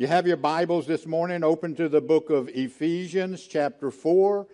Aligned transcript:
You 0.00 0.06
have 0.06 0.28
your 0.28 0.36
Bibles 0.36 0.86
this 0.86 1.06
morning 1.06 1.42
open 1.42 1.74
to 1.74 1.88
the 1.88 2.00
book 2.00 2.30
of 2.30 2.48
Ephesians, 2.50 3.44
chapter 3.44 3.90
4. 3.90 4.46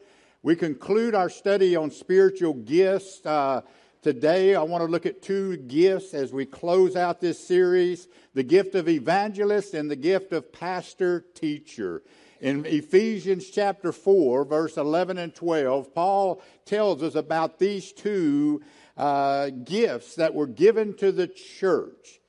We 0.43 0.57
conclude 0.57 1.15
our 1.15 1.29
study 1.29 1.77
on 1.77 1.91
spiritual 1.91 2.55
gifts. 2.55 3.21
Uh, 3.27 3.61
today, 4.01 4.55
I 4.55 4.63
want 4.63 4.83
to 4.85 4.91
look 4.91 5.05
at 5.05 5.21
two 5.21 5.59
gifts 5.59 6.15
as 6.15 6.33
we 6.33 6.47
close 6.47 6.97
out 6.97 7.21
this 7.21 7.47
series 7.47 8.09
the 8.33 8.43
gift 8.43 8.75
of 8.75 8.89
evangelist 8.89 9.75
and 9.75 9.91
the 9.91 9.97
gift 9.97 10.33
of 10.33 10.51
pastor 10.51 11.27
teacher. 11.35 12.03
In 12.41 12.65
Ephesians 12.65 13.51
chapter 13.51 13.93
4, 13.93 14.47
verse 14.47 14.79
11 14.79 15.19
and 15.19 15.35
12, 15.35 15.95
Paul 15.95 16.41
tells 16.65 17.03
us 17.03 17.17
about 17.17 17.59
these 17.59 17.93
two 17.93 18.63
uh, 18.97 19.51
gifts 19.51 20.15
that 20.15 20.33
were 20.33 20.47
given 20.47 20.97
to 20.97 21.13
the 21.13 21.27
church. 21.29 22.23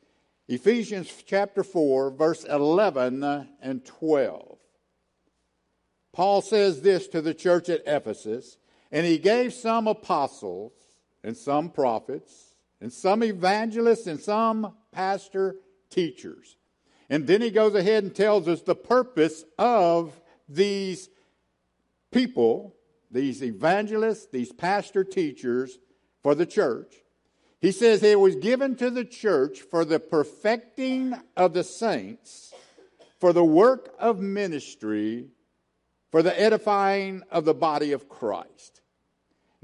Ephesians 0.47 1.11
chapter 1.25 1.63
4, 1.63 2.11
verse 2.11 2.43
11 2.43 3.47
and 3.61 3.85
12. 3.85 4.57
Paul 6.13 6.41
says 6.41 6.81
this 6.81 7.07
to 7.07 7.21
the 7.21 7.33
church 7.33 7.67
at 7.67 7.81
Ephesus, 7.87 8.57
and 8.91 9.05
he 9.05 9.17
gave 9.17 9.53
some 9.53 9.87
apostles, 9.87 10.71
and 11.23 11.35
some 11.35 11.69
prophets, 11.69 12.55
and 12.79 12.93
some 12.93 13.23
evangelists, 13.23 14.05
and 14.05 14.19
some 14.19 14.75
pastor 14.91 15.55
teachers. 15.89 16.57
And 17.09 17.25
then 17.25 17.41
he 17.41 17.49
goes 17.49 17.73
ahead 17.73 18.03
and 18.03 18.15
tells 18.15 18.47
us 18.47 18.61
the 18.61 18.75
purpose 18.75 19.43
of 19.57 20.13
these 20.47 21.09
people, 22.11 22.75
these 23.09 23.43
evangelists, 23.43 24.27
these 24.27 24.51
pastor 24.51 25.03
teachers 25.03 25.79
for 26.21 26.35
the 26.35 26.45
church. 26.45 26.93
He 27.61 27.71
says 27.71 28.03
it 28.03 28.19
was 28.19 28.35
given 28.35 28.75
to 28.75 28.89
the 28.89 29.05
church 29.05 29.61
for 29.61 29.85
the 29.85 29.99
perfecting 29.99 31.15
of 31.35 31.53
the 31.53 31.63
saints, 31.63 32.53
for 33.19 33.33
the 33.33 33.43
work 33.43 33.95
of 33.99 34.19
ministry, 34.19 35.29
for 36.11 36.21
the 36.21 36.39
edifying 36.39 37.23
of 37.31 37.45
the 37.45 37.53
body 37.53 37.91
of 37.91 38.07
Christ. 38.07 38.81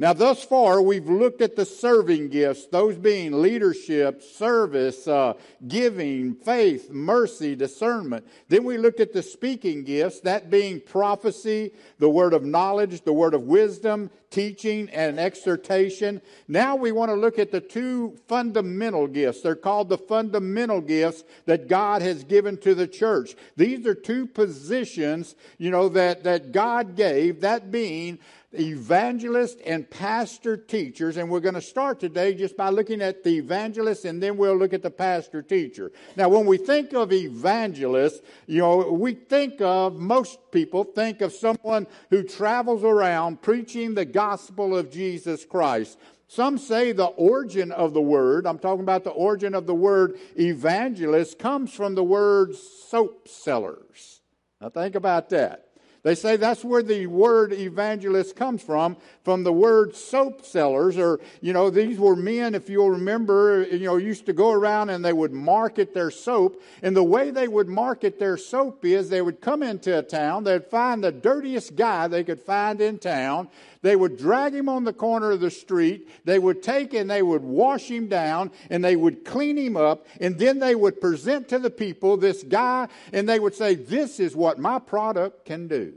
Now, 0.01 0.13
thus 0.13 0.43
far, 0.43 0.81
we've 0.81 1.07
looked 1.07 1.43
at 1.43 1.55
the 1.55 1.63
serving 1.63 2.29
gifts, 2.29 2.65
those 2.65 2.97
being 2.97 3.39
leadership, 3.39 4.23
service, 4.23 5.07
uh, 5.07 5.35
giving, 5.67 6.33
faith, 6.33 6.89
mercy, 6.89 7.55
discernment. 7.55 8.25
Then 8.49 8.63
we 8.63 8.79
looked 8.79 8.99
at 8.99 9.13
the 9.13 9.21
speaking 9.21 9.83
gifts, 9.83 10.19
that 10.21 10.49
being 10.49 10.81
prophecy, 10.81 11.73
the 11.99 12.09
word 12.09 12.33
of 12.33 12.43
knowledge, 12.43 13.01
the 13.01 13.13
word 13.13 13.35
of 13.35 13.43
wisdom, 13.43 14.09
teaching, 14.31 14.89
and 14.89 15.19
exhortation. 15.19 16.19
Now 16.47 16.75
we 16.75 16.91
want 16.91 17.09
to 17.09 17.15
look 17.15 17.37
at 17.37 17.51
the 17.51 17.61
two 17.61 18.17
fundamental 18.27 19.05
gifts. 19.05 19.41
They're 19.41 19.53
called 19.53 19.89
the 19.89 19.99
fundamental 19.99 20.81
gifts 20.81 21.23
that 21.45 21.67
God 21.67 22.01
has 22.01 22.23
given 22.23 22.57
to 22.61 22.73
the 22.73 22.87
church. 22.87 23.35
These 23.55 23.85
are 23.85 23.93
two 23.93 24.25
positions, 24.25 25.35
you 25.59 25.69
know, 25.69 25.89
that, 25.89 26.23
that 26.23 26.53
God 26.53 26.95
gave, 26.95 27.41
that 27.41 27.69
being 27.69 28.17
evangelist 28.53 29.59
and 29.65 29.89
pastor 29.89 30.57
teachers. 30.57 31.17
And 31.17 31.29
we're 31.29 31.39
going 31.39 31.55
to 31.55 31.61
start 31.61 31.99
today 31.99 32.33
just 32.33 32.57
by 32.57 32.69
looking 32.69 33.01
at 33.01 33.23
the 33.23 33.37
evangelist 33.37 34.05
and 34.05 34.21
then 34.21 34.37
we'll 34.37 34.57
look 34.57 34.73
at 34.73 34.83
the 34.83 34.91
pastor 34.91 35.41
teacher. 35.41 35.91
Now, 36.15 36.29
when 36.29 36.45
we 36.45 36.57
think 36.57 36.93
of 36.93 37.13
evangelist, 37.13 38.23
you 38.47 38.59
know, 38.59 38.91
we 38.91 39.13
think 39.13 39.61
of, 39.61 39.95
most 39.95 40.39
people 40.51 40.83
think 40.83 41.21
of 41.21 41.33
someone 41.33 41.87
who 42.09 42.23
travels 42.23 42.83
around 42.83 43.41
preaching 43.41 43.93
the 43.93 44.05
gospel 44.05 44.77
of 44.77 44.91
Jesus 44.91 45.45
Christ. 45.45 45.97
Some 46.27 46.57
say 46.57 46.93
the 46.93 47.07
origin 47.07 47.71
of 47.73 47.93
the 47.93 48.01
word, 48.01 48.47
I'm 48.47 48.59
talking 48.59 48.83
about 48.83 49.03
the 49.03 49.09
origin 49.09 49.53
of 49.53 49.67
the 49.67 49.75
word 49.75 50.17
evangelist, 50.39 51.37
comes 51.39 51.73
from 51.73 51.95
the 51.95 52.03
word 52.03 52.55
soap 52.55 53.27
sellers. 53.27 54.21
Now 54.61 54.69
think 54.69 54.95
about 54.95 55.29
that. 55.29 55.70
They 56.03 56.15
say 56.15 56.35
that's 56.35 56.65
where 56.65 56.81
the 56.81 57.05
word 57.05 57.53
evangelist 57.53 58.35
comes 58.35 58.63
from, 58.63 58.97
from 59.23 59.43
the 59.43 59.53
word 59.53 59.95
soap 59.95 60.43
sellers, 60.43 60.97
or, 60.97 61.19
you 61.41 61.53
know, 61.53 61.69
these 61.69 61.99
were 61.99 62.15
men, 62.15 62.55
if 62.55 62.69
you'll 62.69 62.89
remember, 62.89 63.67
you 63.69 63.85
know, 63.85 63.97
used 63.97 64.25
to 64.25 64.33
go 64.33 64.51
around 64.51 64.89
and 64.89 65.05
they 65.05 65.13
would 65.13 65.31
market 65.31 65.93
their 65.93 66.09
soap. 66.09 66.59
And 66.81 66.95
the 66.95 67.03
way 67.03 67.29
they 67.29 67.47
would 67.47 67.67
market 67.67 68.17
their 68.17 68.35
soap 68.37 68.83
is 68.83 69.09
they 69.09 69.21
would 69.21 69.41
come 69.41 69.61
into 69.61 69.97
a 69.97 70.01
town, 70.01 70.43
they'd 70.43 70.65
find 70.65 71.03
the 71.03 71.11
dirtiest 71.11 71.75
guy 71.75 72.07
they 72.07 72.23
could 72.23 72.41
find 72.41 72.81
in 72.81 72.97
town, 72.97 73.49
they 73.81 73.95
would 73.95 74.17
drag 74.17 74.53
him 74.53 74.69
on 74.69 74.83
the 74.83 74.93
corner 74.93 75.31
of 75.31 75.39
the 75.39 75.49
street. 75.49 76.07
They 76.23 76.37
would 76.37 76.61
take 76.61 76.93
and 76.93 77.09
they 77.09 77.23
would 77.23 77.43
wash 77.43 77.89
him 77.89 78.07
down 78.07 78.51
and 78.69 78.83
they 78.83 78.95
would 78.95 79.25
clean 79.25 79.57
him 79.57 79.75
up. 79.75 80.05
And 80.19 80.37
then 80.37 80.59
they 80.59 80.75
would 80.75 81.01
present 81.01 81.49
to 81.49 81.59
the 81.59 81.71
people 81.71 82.17
this 82.17 82.43
guy 82.43 82.87
and 83.11 83.27
they 83.27 83.39
would 83.39 83.55
say, 83.55 83.75
This 83.75 84.19
is 84.19 84.35
what 84.35 84.59
my 84.59 84.77
product 84.79 85.45
can 85.45 85.67
do. 85.67 85.90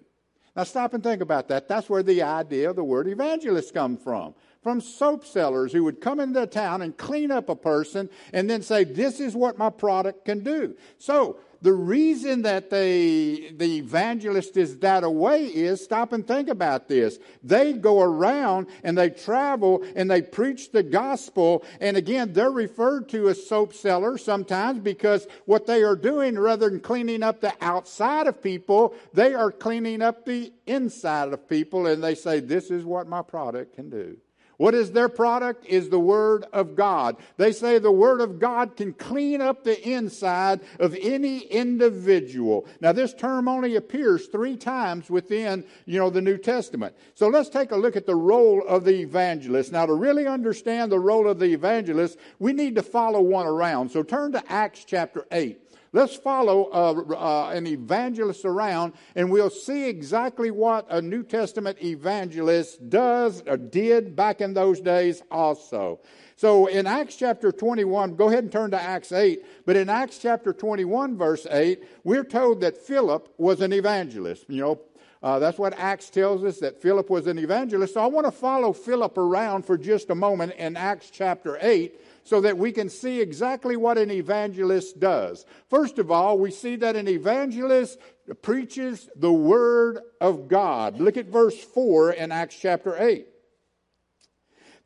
Now 0.57 0.63
stop 0.63 0.95
and 0.95 1.03
think 1.03 1.21
about 1.21 1.49
that. 1.49 1.69
That's 1.69 1.91
where 1.91 2.03
the 2.03 2.23
idea 2.23 2.71
of 2.71 2.77
the 2.77 2.85
word 2.85 3.09
evangelist 3.09 3.75
comes 3.75 4.03
from. 4.03 4.35
From 4.63 4.81
soap 4.81 5.27
sellers 5.27 5.73
who 5.73 5.85
would 5.85 6.01
come 6.01 6.21
into 6.21 6.47
town 6.47 6.83
and 6.83 6.97
clean 6.97 7.31
up 7.31 7.49
a 7.49 7.57
person 7.57 8.09
and 8.33 8.49
then 8.49 8.63
say, 8.63 8.85
This 8.85 9.21
is 9.21 9.35
what 9.35 9.59
my 9.59 9.69
product 9.69 10.25
can 10.25 10.43
do. 10.43 10.75
So 10.97 11.39
the 11.65 11.73
reason 11.73 12.43
that 12.43 12.69
they, 12.69 13.51
the 13.57 13.79
evangelist 13.79 14.59
is 14.59 14.77
that 14.81 15.03
away 15.03 15.47
is 15.47 15.83
stop 15.83 16.13
and 16.13 16.29
think 16.29 16.51
about 16.51 16.89
this. 16.89 17.19
They 17.43 17.73
go 17.73 18.03
around 18.03 18.67
and 18.83 18.99
they 18.99 19.09
travel 19.09 19.83
and 19.97 20.11
they 20.11 20.21
preach 20.21 20.73
the 20.73 20.83
gospel. 20.83 21.65
And 21.81 21.97
again, 21.97 22.35
they're 22.35 22.51
referred 22.51 23.09
to 23.09 23.31
as 23.31 23.49
soap 23.49 23.73
sellers 23.73 24.23
sometimes 24.23 24.81
because 24.81 25.27
what 25.47 25.67
they 25.67 25.83
are 25.83 25.97
doing, 25.97 26.39
rather 26.39 26.69
than 26.69 26.81
cleaning 26.81 27.23
up 27.23 27.41
the 27.41 27.55
outside 27.63 28.27
of 28.27 28.43
people, 28.43 28.95
they 29.15 29.33
are 29.33 29.51
cleaning 29.51 30.03
up 30.03 30.27
the 30.27 30.53
inside 30.67 31.33
of 31.33 31.49
people. 31.49 31.87
And 31.87 32.05
they 32.05 32.15
say, 32.15 32.41
This 32.41 32.71
is 32.71 32.85
what 32.85 33.09
my 33.09 33.23
product 33.23 33.75
can 33.75 33.89
do. 33.89 34.19
What 34.57 34.75
is 34.75 34.93
their 34.93 35.09
product? 35.09 35.67
Is 35.67 35.89
the 35.89 35.99
Word 35.99 36.45
of 36.53 36.77
God. 36.77 37.17
They 37.37 37.53
say 37.53 37.79
the 37.79 37.91
Word 37.91 38.21
of 38.21 38.39
God 38.39 38.77
can 38.77 38.93
clean 38.93 39.41
up 39.41 39.65
the 39.65 39.81
inside 39.89 40.61
of 40.79 40.97
any 41.01 41.41
individual. 41.41 42.67
Now, 42.81 42.93
this 42.93 43.15
term 43.15 43.49
only 43.49 43.77
appears 43.77 44.27
three 44.27 44.57
times 44.57 45.11
within, 45.11 45.65
you 45.87 45.99
know, 45.99 46.11
the 46.11 46.23
New 46.23 46.39
Testament. 46.39 46.95
So 47.15 47.29
let's 47.29 47.49
take 47.49 47.73
a 47.73 47.77
look 47.77 47.97
at 47.97 48.07
the 48.07 48.17
role 48.17 48.63
of 48.67 48.85
the 48.85 49.01
evangelist. 49.01 49.73
Now, 49.73 49.87
to 49.87 49.95
really 49.95 50.27
understand 50.27 50.93
the 50.93 51.01
role 51.01 51.29
of 51.29 51.39
the 51.39 51.53
evangelist, 51.53 52.19
we 52.39 52.53
need 52.53 52.77
to 52.77 52.83
follow 52.83 53.21
one 53.21 53.47
around. 53.47 53.91
So 53.91 54.03
turn 54.03 54.33
to 54.33 54.43
Acts 54.51 54.85
chapter 54.85 55.27
8. 55.33 55.61
Let's 55.95 56.17
follow 56.17 56.65
uh, 56.73 57.15
uh, 57.15 57.51
an 57.51 57.69
evangelist 57.69 58.45
around 58.45 58.95
and 59.15 59.31
we'll 59.31 59.49
see 59.49 59.89
exactly 59.89 60.51
what 60.51 60.87
a 60.91 61.01
New 61.01 61.23
Testament 61.23 61.81
evangelist 61.81 62.91
does 62.91 63.45
or 63.47 63.57
did 63.57 64.17
back 64.17 64.41
in 64.41 64.55
those 64.55 64.81
days 64.81 65.23
also. 65.31 66.01
So 66.35 66.67
in 66.67 66.89
Acts 66.89 67.15
chapter 67.15 67.53
21, 67.53 68.17
go 68.17 68.27
ahead 68.27 68.43
and 68.43 68.51
turn 68.51 68.73
to 68.73 68.83
Acts 68.83 69.13
8, 69.13 69.45
but 69.67 69.77
in 69.77 69.89
Acts 69.89 70.19
chapter 70.19 70.53
21, 70.53 71.17
verse 71.17 71.47
8, 71.49 71.85
we're 72.03 72.25
told 72.25 72.61
that 72.63 72.77
Philip 72.77 73.33
was 73.39 73.61
an 73.61 73.73
evangelist. 73.73 74.47
You 74.49 74.63
know, 74.63 74.81
uh, 75.23 75.39
that's 75.39 75.59
what 75.59 75.79
Acts 75.79 76.11
tells 76.11 76.43
us 76.43 76.59
that 76.59 76.83
Philip 76.83 77.09
was 77.09 77.29
an 77.29 77.39
evangelist. 77.39 77.95
So 77.95 78.01
I 78.01 78.07
want 78.07 78.27
to 78.27 78.33
follow 78.33 78.73
Philip 78.73 79.17
around 79.17 79.65
for 79.65 79.79
just 79.79 80.11
a 80.11 80.15
moment 80.17 80.55
in 80.59 80.77
Acts 80.77 81.09
chapter 81.09 81.57
8 81.63 82.01
so 82.25 82.41
that 82.41 82.59
we 82.59 82.73
can 82.73 82.89
see 82.89 83.21
exactly 83.21 83.77
what 83.77 83.99
an 83.99 84.11
evangelist 84.11 84.99
does. 84.99 85.45
First 85.69 85.99
of 85.99 86.11
all, 86.11 86.39
we 86.39 86.51
see 86.51 86.77
that 86.77 86.97
an 86.97 87.07
evangelist 87.07 87.99
preaches 88.43 89.09
the 89.15 89.33
Word 89.33 90.01
of 90.21 90.49
God. 90.49 91.01
Look 91.01 91.19
at 91.19 91.27
verse 91.27 91.63
4 91.63 92.13
in 92.13 92.33
Acts 92.33 92.59
chapter 92.59 92.97
8. 93.01 93.27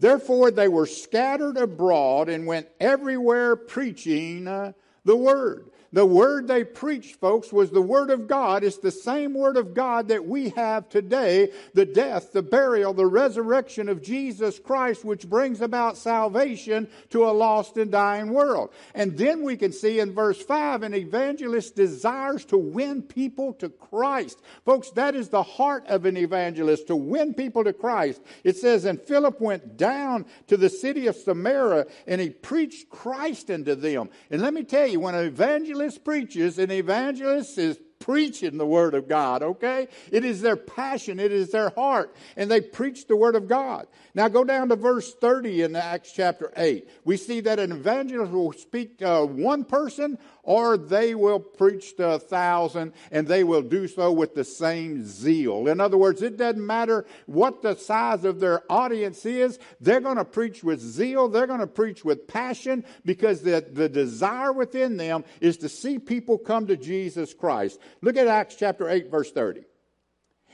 Therefore, 0.01 0.51
they 0.51 0.69
were 0.69 0.87
scattered 0.87 1.57
abroad 1.57 2.29
and 2.29 2.47
went 2.47 2.69
everywhere 2.81 3.57
preaching 3.57 4.47
uh, 4.47 4.73
the 5.05 5.17
Word. 5.17 5.71
The 5.91 6.05
word 6.05 6.49
they 6.49 6.65
preached, 6.65 7.17
folks, 7.17 7.51
was 7.51 7.71
the 7.71 7.81
word 7.81 8.11
of 8.11 8.29
God. 8.29 8.63
It's 8.63 8.77
the 8.77 8.91
same 8.91 9.33
word 9.33 9.57
of 9.57 9.73
God 9.73 10.09
that 10.09 10.27
we 10.27 10.51
have 10.51 10.89
today 10.91 11.51
the 11.73 11.87
death, 11.87 12.33
the 12.33 12.43
burial, 12.43 12.93
the 12.93 13.07
resurrection 13.07 13.89
of 13.89 14.03
Jesus 14.03 14.59
Christ, 14.59 15.03
which 15.03 15.29
brings 15.29 15.63
about 15.63 15.97
salvation 15.97 16.89
to 17.09 17.25
a 17.25 17.33
lost 17.33 17.79
and 17.79 17.91
dying 17.91 18.35
world. 18.35 18.71
And 18.95 19.17
then 19.17 19.43
we 19.43 19.57
can 19.57 19.73
see 19.73 19.99
in 19.99 20.13
verse 20.13 20.43
5 20.43 20.83
an 20.83 20.95
evangelist 20.95 21.75
desires 21.75 22.45
to 22.47 22.59
win 22.59 23.01
people 23.01 23.55
to 23.55 23.71
Christ. 23.71 24.43
Folks, 24.67 24.91
that 24.91 25.15
is 25.15 25.31
the 25.31 25.43
heart 25.43 25.87
of 25.87 26.05
an 26.05 26.19
evangelist, 26.19 26.89
to 26.89 26.97
win 26.97 27.33
people 27.33 27.65
to 27.65 27.73
Christ. 27.73 28.21
It 28.45 28.59
says, 28.59 28.85
And 28.85 29.01
Philip 29.01 29.41
went 29.41 29.79
down 29.79 30.27
to 30.49 30.59
the 30.59 30.69
city 30.69 31.07
of 31.07 31.17
Samaria 31.17 31.87
and 32.07 32.21
he 32.21 32.29
preached 32.29 32.91
Christ 32.91 33.51
unto 33.51 33.75
them. 33.75 34.11
And 34.31 34.43
let 34.43 34.53
me 34.53 34.65
tell 34.65 34.87
you, 34.87 35.01
when 35.01 35.15
an 35.15 35.25
evangelist 35.25 35.78
evangelist 35.79 36.05
preaches, 36.05 36.59
an 36.59 36.71
evangelist 36.71 37.57
is 37.57 37.79
preaching 38.01 38.59
the 38.59 38.67
Word 38.67 38.95
of 38.95 39.09
God, 39.09 39.43
okay? 39.43 39.89
It 40.11 40.25
is 40.25 40.41
their 40.41 40.57
passion, 40.57 41.21
it 41.21 41.31
is 41.31 41.51
their 41.51 41.71
heart, 41.71 42.15
and 42.37 42.51
they 42.51 42.61
preach 42.61 43.07
the 43.07 43.17
Word 43.17 43.37
of 43.37 43.49
God. 43.49 43.87
Now 44.15 44.29
go 44.29 44.45
down 44.45 44.71
to 44.71 44.77
verse 44.77 45.15
30 45.15 45.63
in 45.63 45.77
Acts 45.77 46.13
chapter 46.13 46.53
8. 46.57 46.89
We 47.05 47.17
see 47.17 47.41
that 47.41 47.59
an 47.59 47.71
evangelist 47.73 48.33
will 48.33 48.53
speak 48.53 48.99
to 48.99 49.25
one 49.27 49.65
person 49.65 50.19
or 50.49 50.79
they 50.79 51.15
will 51.15 51.39
preach 51.39 51.95
to 51.95 52.13
a 52.13 52.19
thousand 52.19 52.95
and 53.11 53.29
they 53.29 53.45
will 53.45 53.61
do 53.61 53.87
so 53.87 54.11
with 54.11 54.35
the 54.35 54.43
same 54.43 55.05
zeal. 55.05 55.69
In 55.69 55.79
other 55.79 55.99
words, 55.99 56.23
it 56.23 56.39
doesn't 56.39 56.67
matter 56.67 57.05
what 57.27 57.61
the 57.61 57.77
size 57.77 58.25
of 58.25 58.41
their 58.41 58.63
audience 58.73 59.27
is, 59.27 59.59
they're 59.79 60.01
going 60.01 60.17
to 60.17 60.25
preach 60.25 60.65
with 60.65 60.81
zeal, 60.81 61.29
they're 61.29 61.47
going 61.47 61.61
to 61.61 61.67
preach 61.67 62.03
with 62.03 62.27
passion 62.27 62.83
because 63.05 63.43
the, 63.43 63.63
the 63.71 63.91
desire 63.91 64.51
within 64.51 64.97
them 64.97 65.23
is 65.43 65.59
to 65.59 65.69
see 65.69 65.99
people 65.99 66.39
come 66.39 66.67
to 66.69 66.79
Jesus 66.79 67.35
Christ. 67.35 67.79
Look 68.01 68.17
at 68.17 68.27
Acts 68.27 68.55
chapter 68.55 68.89
8, 68.89 69.11
verse 69.11 69.31
30. 69.31 69.65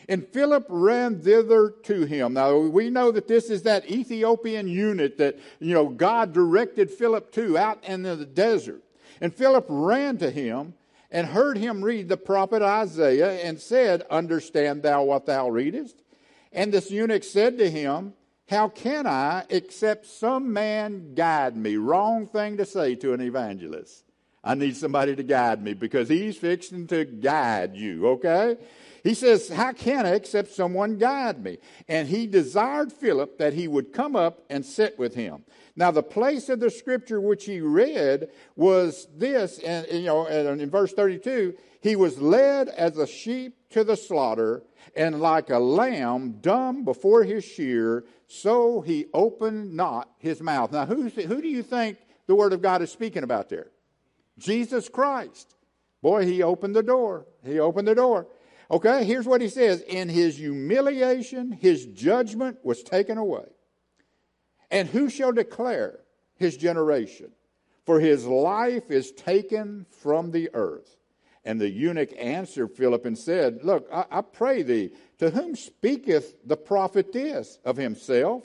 And 0.08 0.26
Philip 0.26 0.66
ran 0.68 1.20
thither 1.20 1.72
to 1.84 2.04
him. 2.04 2.34
Now, 2.34 2.58
we 2.58 2.90
know 2.90 3.12
that 3.12 3.28
this 3.28 3.48
is 3.48 3.62
that 3.62 3.88
Ethiopian 3.88 4.66
eunuch 4.66 5.18
that, 5.18 5.38
you 5.60 5.72
know, 5.72 5.88
God 5.88 6.32
directed 6.32 6.90
Philip 6.90 7.30
to 7.34 7.56
out 7.56 7.84
in 7.84 8.02
the 8.02 8.16
desert. 8.26 8.83
And 9.24 9.32
Philip 9.32 9.64
ran 9.70 10.18
to 10.18 10.30
him 10.30 10.74
and 11.10 11.26
heard 11.28 11.56
him 11.56 11.82
read 11.82 12.10
the 12.10 12.16
prophet 12.18 12.60
Isaiah 12.60 13.40
and 13.42 13.58
said, 13.58 14.02
Understand 14.10 14.82
thou 14.82 15.04
what 15.04 15.24
thou 15.24 15.48
readest? 15.48 16.02
And 16.52 16.70
this 16.70 16.90
eunuch 16.90 17.24
said 17.24 17.56
to 17.56 17.70
him, 17.70 18.12
How 18.50 18.68
can 18.68 19.06
I 19.06 19.44
except 19.48 20.04
some 20.04 20.52
man 20.52 21.14
guide 21.14 21.56
me? 21.56 21.78
Wrong 21.78 22.26
thing 22.26 22.58
to 22.58 22.66
say 22.66 22.96
to 22.96 23.14
an 23.14 23.22
evangelist. 23.22 24.04
I 24.44 24.56
need 24.56 24.76
somebody 24.76 25.16
to 25.16 25.22
guide 25.22 25.62
me 25.62 25.72
because 25.72 26.10
he's 26.10 26.36
fixing 26.36 26.86
to 26.88 27.06
guide 27.06 27.76
you, 27.76 28.06
okay? 28.08 28.58
He 29.04 29.12
says, 29.12 29.50
How 29.50 29.72
can 29.72 30.06
I 30.06 30.14
except 30.14 30.50
someone 30.54 30.96
guide 30.96 31.44
me? 31.44 31.58
And 31.86 32.08
he 32.08 32.26
desired 32.26 32.90
Philip 32.90 33.36
that 33.36 33.52
he 33.52 33.68
would 33.68 33.92
come 33.92 34.16
up 34.16 34.42
and 34.48 34.64
sit 34.64 34.98
with 34.98 35.14
him. 35.14 35.44
Now, 35.76 35.90
the 35.90 36.02
place 36.02 36.48
of 36.48 36.58
the 36.58 36.70
scripture 36.70 37.20
which 37.20 37.44
he 37.44 37.60
read 37.60 38.30
was 38.56 39.06
this, 39.14 39.58
and 39.58 39.86
you 39.92 40.06
know, 40.06 40.26
in 40.26 40.70
verse 40.70 40.94
32, 40.94 41.54
he 41.82 41.96
was 41.96 42.18
led 42.18 42.70
as 42.70 42.96
a 42.96 43.06
sheep 43.06 43.56
to 43.70 43.84
the 43.84 43.96
slaughter, 43.96 44.62
and 44.96 45.20
like 45.20 45.50
a 45.50 45.58
lamb 45.58 46.38
dumb 46.40 46.84
before 46.84 47.24
his 47.24 47.44
shear, 47.44 48.04
so 48.26 48.80
he 48.80 49.06
opened 49.12 49.74
not 49.74 50.08
his 50.18 50.40
mouth. 50.40 50.72
Now, 50.72 50.86
who, 50.86 51.08
who 51.08 51.42
do 51.42 51.48
you 51.48 51.62
think 51.62 51.98
the 52.26 52.34
word 52.34 52.54
of 52.54 52.62
God 52.62 52.80
is 52.80 52.90
speaking 52.90 53.22
about 53.22 53.50
there? 53.50 53.66
Jesus 54.38 54.88
Christ. 54.88 55.56
Boy, 56.00 56.24
he 56.24 56.42
opened 56.42 56.76
the 56.76 56.82
door. 56.82 57.26
He 57.44 57.58
opened 57.58 57.88
the 57.88 57.94
door. 57.94 58.28
Okay, 58.74 59.04
here's 59.04 59.24
what 59.24 59.40
he 59.40 59.48
says 59.48 59.82
In 59.82 60.08
his 60.08 60.36
humiliation, 60.36 61.52
his 61.52 61.86
judgment 61.86 62.58
was 62.64 62.82
taken 62.82 63.18
away. 63.18 63.44
And 64.68 64.88
who 64.88 65.08
shall 65.08 65.30
declare 65.30 66.00
his 66.34 66.56
generation? 66.56 67.30
For 67.86 68.00
his 68.00 68.26
life 68.26 68.90
is 68.90 69.12
taken 69.12 69.86
from 70.00 70.32
the 70.32 70.50
earth. 70.54 70.96
And 71.44 71.60
the 71.60 71.70
eunuch 71.70 72.12
answered 72.18 72.72
Philip 72.72 73.04
and 73.04 73.16
said, 73.16 73.60
Look, 73.62 73.86
I, 73.92 74.06
I 74.10 74.22
pray 74.22 74.62
thee, 74.62 74.90
to 75.18 75.30
whom 75.30 75.54
speaketh 75.54 76.34
the 76.44 76.56
prophet 76.56 77.12
this? 77.12 77.60
Of 77.64 77.76
himself 77.76 78.42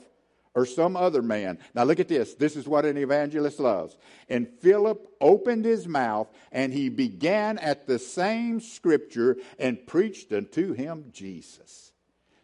or 0.54 0.66
some 0.66 0.96
other 0.96 1.22
man. 1.22 1.58
Now 1.74 1.84
look 1.84 2.00
at 2.00 2.08
this. 2.08 2.34
This 2.34 2.56
is 2.56 2.66
what 2.66 2.84
an 2.84 2.96
evangelist 2.96 3.60
loves. 3.60 3.96
And 4.28 4.48
Philip 4.60 5.08
opened 5.20 5.64
his 5.64 5.86
mouth 5.86 6.28
and 6.50 6.72
he 6.72 6.88
began 6.88 7.58
at 7.58 7.86
the 7.86 7.98
same 7.98 8.60
scripture 8.60 9.36
and 9.58 9.86
preached 9.86 10.32
unto 10.32 10.72
him 10.72 11.06
Jesus. 11.12 11.92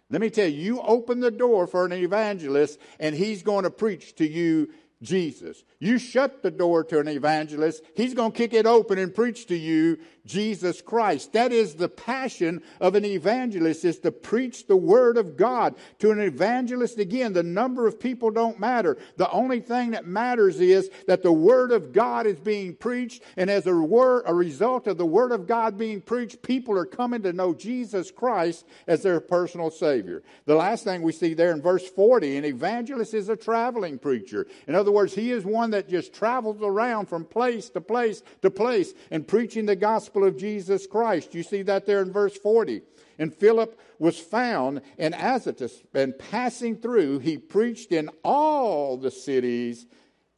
Let 0.09 0.21
me 0.21 0.31
tell 0.31 0.49
you, 0.49 0.63
you 0.63 0.81
open 0.81 1.19
the 1.19 1.33
door 1.33 1.67
for 1.67 1.85
an 1.85 1.93
evangelist 1.93 2.79
and 3.01 3.15
he's 3.15 3.43
going 3.43 3.65
to 3.65 3.71
preach 3.71 4.15
to 4.17 4.29
you 4.29 4.69
Jesus. 5.03 5.63
You 5.79 5.99
shut 5.99 6.43
the 6.43 6.51
door 6.51 6.85
to 6.85 7.01
an 7.01 7.09
evangelist, 7.09 7.83
he's 7.95 8.15
going 8.15 8.33
to 8.33 8.39
kick 8.39 8.55
it 8.55 8.67
open 8.67 8.99
and 8.99 9.15
preach 9.15 9.47
to 9.47 9.57
you 9.57 9.99
Jesus 10.27 10.83
Christ. 10.83 11.33
That 11.33 11.53
is 11.53 11.75
the 11.75 11.89
passion 11.89 12.63
of 12.81 12.95
an 12.95 13.05
evangelist 13.05 13.85
is 13.85 13.99
to 14.01 14.13
preach 14.13 14.67
the 14.67 14.77
word 14.77 15.17
of 15.17 15.37
God. 15.37 15.77
To 16.01 16.11
an 16.11 16.21
evangelist, 16.21 16.99
again, 16.99 17.33
the 17.33 17.43
number 17.43 17.87
of 17.87 18.01
people 18.01 18.31
don't 18.31 18.61
matter. 18.61 18.99
The 19.17 19.31
only 19.31 19.61
thing 19.61 19.93
that 19.93 20.07
matters 20.07 20.61
is 20.61 20.91
that 21.07 21.23
the 21.23 21.33
word 21.33 21.73
of 21.73 21.93
God 21.93 22.27
is 22.27 22.39
being 22.39 22.75
preached, 22.75 23.23
and 23.37 23.49
as 23.49 23.67
a, 23.67 23.75
word, 23.75 24.25
a 24.27 24.35
result 24.35 24.87
of 24.87 24.99
the 24.99 25.07
word 25.07 25.33
of 25.33 25.47
God 25.47 25.79
being 25.79 26.01
preached, 26.01 26.43
people 26.43 26.77
are 26.77 26.85
coming 26.85 27.23
to 27.23 27.33
know 27.33 27.55
Jesus 27.55 28.11
Christ 28.11 28.67
as 28.87 29.03
their 29.03 29.21
personal 29.21 29.71
Savior. 29.71 30.23
The 30.45 30.55
last 30.55 30.85
thing 30.85 31.03
we 31.03 31.13
see 31.13 31.35
there 31.35 31.53
in 31.53 31.63
verse 31.63 31.89
40, 31.89 32.37
an 32.37 32.45
evangelist 32.45 33.15
is 33.15 33.29
a 33.29 33.37
traveling 33.37 33.99
preacher. 33.99 34.47
In 34.67 34.75
other 34.75 34.91
words, 34.91 35.15
he 35.15 35.31
is 35.31 35.45
one 35.45 35.71
that 35.71 35.89
just 35.89 36.13
travels 36.13 36.59
around 36.63 37.07
from 37.07 37.25
place 37.25 37.71
to 37.71 37.81
place 37.81 38.23
to 38.43 38.51
place 38.51 38.93
and 39.11 39.27
preaching 39.27 39.67
the 39.67 39.77
gospel 39.77 40.16
gospel 40.17 40.29
of 40.29 40.39
Jesus 40.39 40.87
Christ. 40.87 41.35
You 41.35 41.43
see 41.43 41.63
that 41.63 41.85
there 41.85 42.01
in 42.01 42.11
verse 42.11 42.37
40. 42.39 42.81
And 43.19 43.35
Philip 43.35 43.79
was 43.99 44.19
found 44.19 44.81
in 44.99 45.13
Azotus, 45.15 45.83
and 45.95 46.19
passing 46.19 46.77
through, 46.77 47.19
he 47.19 47.37
preached 47.37 47.93
in 47.93 48.09
all 48.25 48.97
the 48.97 49.11
cities 49.11 49.87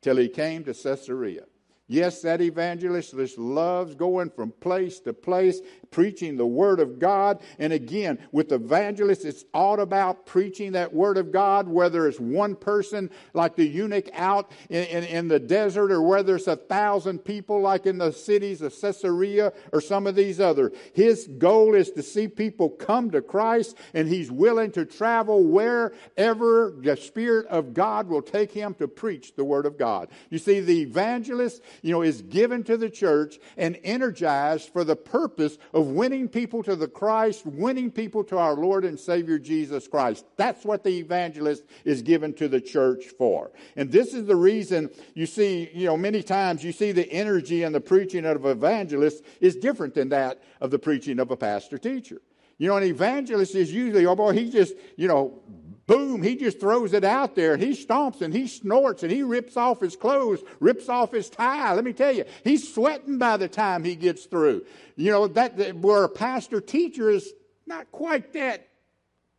till 0.03 0.17
he 0.17 0.29
came 0.29 0.65
to 0.65 0.75
Caesarea. 0.75 1.45
Yes, 1.87 2.23
that 2.23 2.41
evangelist 2.41 3.17
just 3.17 3.39
loves 3.39 3.95
going 3.95 4.31
from 4.31 4.53
place 4.61 5.01
to 5.01 5.13
place, 5.13 5.61
preaching 5.91 6.37
the 6.37 6.47
Word 6.47 6.81
of 6.81 6.99
God. 6.99 7.41
And 7.59 7.73
again, 7.73 8.19
with 8.33 8.53
evangelists, 8.53 9.25
it's 9.25 9.45
all 9.55 9.81
about 9.81 10.27
preaching 10.27 10.73
that 10.73 10.93
Word 10.93 11.17
of 11.17 11.33
God, 11.33 11.69
whether 11.69 12.07
it's 12.07 12.21
one 12.21 12.55
person 12.57 13.11
like 13.35 13.57
the 13.57 13.67
eunuch 13.67 14.09
out 14.15 14.51
in, 14.69 14.85
in, 14.85 15.05
in, 15.05 15.29
the 15.29 15.39
desert, 15.39 15.91
or 15.91 16.03
whether 16.03 16.37
it's 16.37 16.47
a 16.47 16.57
thousand 16.57 17.21
people 17.21 17.61
like 17.61 17.87
in 17.87 17.99
the 17.99 18.13
cities 18.13 18.63
of 18.63 18.75
Caesarea 18.81 19.53
or 19.73 19.81
some 19.81 20.07
of 20.07 20.15
these 20.15 20.41
other. 20.41 20.73
His 20.95 21.27
goal 21.27 21.75
is 21.75 21.91
to 21.93 22.03
see 22.03 22.29
people 22.29 22.71
come 22.71 23.11
to 23.11 23.21
Christ, 23.21 23.77
and 23.95 24.09
he's 24.09 24.31
willing 24.31 24.73
to 24.73 24.85
travel 24.85 25.45
wherever 25.45 26.75
the 26.77 26.97
Spirit 26.97 27.47
of 27.47 27.75
God 27.75 28.09
will 28.09 28.23
take 28.23 28.53
him 28.53 28.75
to 28.75 28.89
preach 28.89 29.35
the 29.37 29.45
Word 29.45 29.67
of 29.67 29.79
God. 29.79 30.09
You 30.31 30.39
see, 30.39 30.61
the 30.61 30.83
evangelist 30.83 31.63
you 31.83 31.93
know, 31.93 32.03
is 32.03 32.23
given 32.23 32.65
to 32.65 32.77
the 32.77 32.91
church 32.91 33.39
and 33.57 33.79
energized 33.85 34.71
for 34.73 34.85
the 34.85 34.97
purpose 34.97 35.59
winning 35.81 36.29
people 36.29 36.63
to 36.63 36.77
the 36.77 36.89
Christ, 36.89 37.45
winning 37.47 37.91
people 37.91 38.25
to 38.25 38.39
our 38.39 38.55
Lord 38.55 38.85
and 38.85 38.99
Savior 38.99 39.39
Jesus 39.39 39.89
Christ. 39.89 40.25
That's 40.37 40.65
what 40.65 40.85
the 40.85 40.99
evangelist 40.99 41.65
is 41.85 42.03
given 42.03 42.33
to 42.35 42.49
the 42.49 42.61
church 42.61 43.07
for. 43.19 43.51
And 43.77 43.91
this 43.91 44.15
is 44.15 44.27
the 44.27 44.37
reason 44.37 44.91
you 45.15 45.27
see, 45.27 45.71
you 45.75 45.87
know, 45.87 45.97
many 45.97 46.23
times 46.23 46.65
you 46.65 46.73
see 46.73 46.93
the 46.93 47.11
energy 47.13 47.63
and 47.63 47.75
the 47.75 47.81
preaching 47.81 48.25
of 48.25 48.45
an 48.45 48.51
evangelist 48.51 49.25
is 49.41 49.57
different 49.57 49.95
than 49.95 50.09
that 50.11 50.43
of 50.61 50.71
the 50.71 50.79
preaching 50.79 51.19
of 51.19 51.31
a 51.31 51.37
pastor 51.37 51.79
teacher. 51.79 52.21
You 52.59 52.69
know, 52.69 52.77
an 52.77 52.85
evangelist 52.85 53.55
is 53.55 53.73
usually, 53.73 54.05
oh 54.05 54.17
boy, 54.17 54.33
he 54.33 54.51
just, 54.51 54.75
you 54.97 55.07
know, 55.07 55.41
boom, 55.89 56.23
he 56.23 56.37
just 56.37 56.61
throws 56.61 56.93
it 56.93 57.03
out 57.03 57.35
there 57.35 57.55
and 57.55 57.63
he 57.63 57.71
stomps 57.71 58.21
and 58.21 58.33
he 58.33 58.47
snorts 58.47 59.03
and 59.03 59.11
he 59.11 59.25
rips 59.25 59.57
off 59.57 59.81
his 59.81 59.97
clothes, 59.97 60.41
rips 60.61 60.89
off 60.89 61.11
his 61.11 61.29
tie. 61.29 61.75
Let 61.75 61.83
me 61.83 61.93
tell 61.93 62.13
you, 62.13 62.25
he's 62.45 62.73
sweating 62.73 63.19
by 63.19 63.39
the 63.39 63.49
time 63.49 63.83
he 63.83 63.97
gets 63.97 64.27
through. 64.27 64.65
You 64.95 65.11
know, 65.11 65.27
that, 65.29 65.77
where 65.77 66.05
a 66.05 66.09
pastor 66.09 66.61
teacher 66.61 67.11
is 67.11 67.33
not 67.67 67.91
quite 67.91 68.33
that 68.35 68.69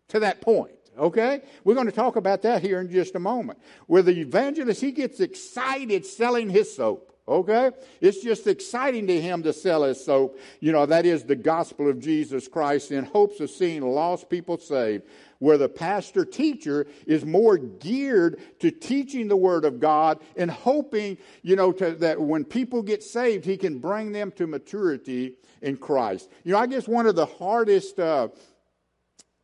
to 0.10 0.20
that 0.22 0.42
point. 0.42 0.74
Okay? 0.98 1.42
We're 1.64 1.76
going 1.76 1.86
to 1.86 1.94
talk 1.94 2.16
about 2.16 2.42
that 2.42 2.62
here 2.62 2.82
in 2.82 2.92
just 2.92 3.16
a 3.16 3.20
moment. 3.20 3.60
Where 3.86 4.02
the 4.02 4.20
evangelist, 4.20 4.82
he 4.82 4.92
gets 4.92 5.20
excited 5.20 6.06
selling 6.06 6.50
his 6.50 6.76
soap. 6.76 7.14
Okay? 7.28 7.70
It's 8.02 8.24
just 8.24 8.48
exciting 8.48 9.06
to 9.06 9.22
him 9.22 9.44
to 9.44 9.54
sell 9.54 9.84
his 9.84 10.04
soap. 10.04 10.40
You 10.60 10.72
know, 10.72 10.88
that 10.88 11.06
is 11.06 11.24
the 11.24 11.36
gospel 11.36 11.88
of 11.88 12.00
Jesus 12.00 12.48
Christ 12.48 12.92
in 12.92 13.06
hopes 13.06 13.40
of 13.40 13.52
seeing 13.52 13.84
lost 13.84 14.30
people 14.30 14.58
saved 14.58 15.04
where 15.40 15.58
the 15.58 15.70
pastor 15.70 16.26
teacher 16.26 16.86
is 17.08 17.26
more 17.26 17.58
geared 17.58 18.40
to 18.60 18.72
teaching 18.72 19.28
the 19.28 19.38
Word 19.38 19.66
of 19.66 19.80
God 19.80 20.20
and 20.36 20.52
hoping, 20.52 21.18
you 21.42 21.56
know, 21.56 21.72
to, 21.72 21.92
that 21.96 22.22
when 22.22 22.44
people 22.44 22.84
get 22.84 23.02
saved, 23.02 23.46
he 23.46 23.58
can 23.58 23.80
bring 23.80 24.12
them 24.12 24.32
to 24.34 24.48
maturity 24.48 25.34
in 25.62 25.78
Christ. 25.78 26.30
You 26.44 26.54
know, 26.54 26.60
I 26.60 26.68
guess 26.68 26.88
one 26.88 27.08
of 27.08 27.16
the 27.16 27.26
hardest 27.26 28.00
uh, 28.00 28.28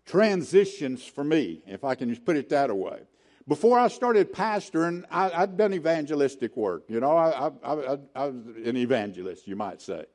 transitions 0.06 1.04
for 1.04 1.24
me, 1.24 1.62
if 1.66 1.84
I 1.84 1.96
can 1.96 2.10
just 2.10 2.26
put 2.26 2.36
it 2.36 2.50
that 2.50 2.76
way, 2.76 3.00
before 3.48 3.78
I 3.78 3.88
started 3.90 4.34
pastoring, 4.34 5.04
I, 5.12 5.30
had 5.30 5.56
done 5.56 5.74
evangelistic 5.74 6.58
work. 6.58 6.86
You 6.88 7.00
know, 7.00 7.16
I, 7.16 7.52
I, 7.64 7.98
I, 8.16 8.26
was 8.28 8.36
an 8.66 8.76
evangelist, 8.76 9.48
you 9.48 9.56
might 9.56 9.82
say. 9.82 10.06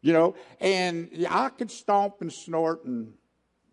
You 0.00 0.12
know, 0.12 0.34
and 0.60 1.26
I 1.30 1.48
could 1.48 1.70
stomp 1.70 2.20
and 2.20 2.30
snort 2.30 2.84
and 2.84 3.14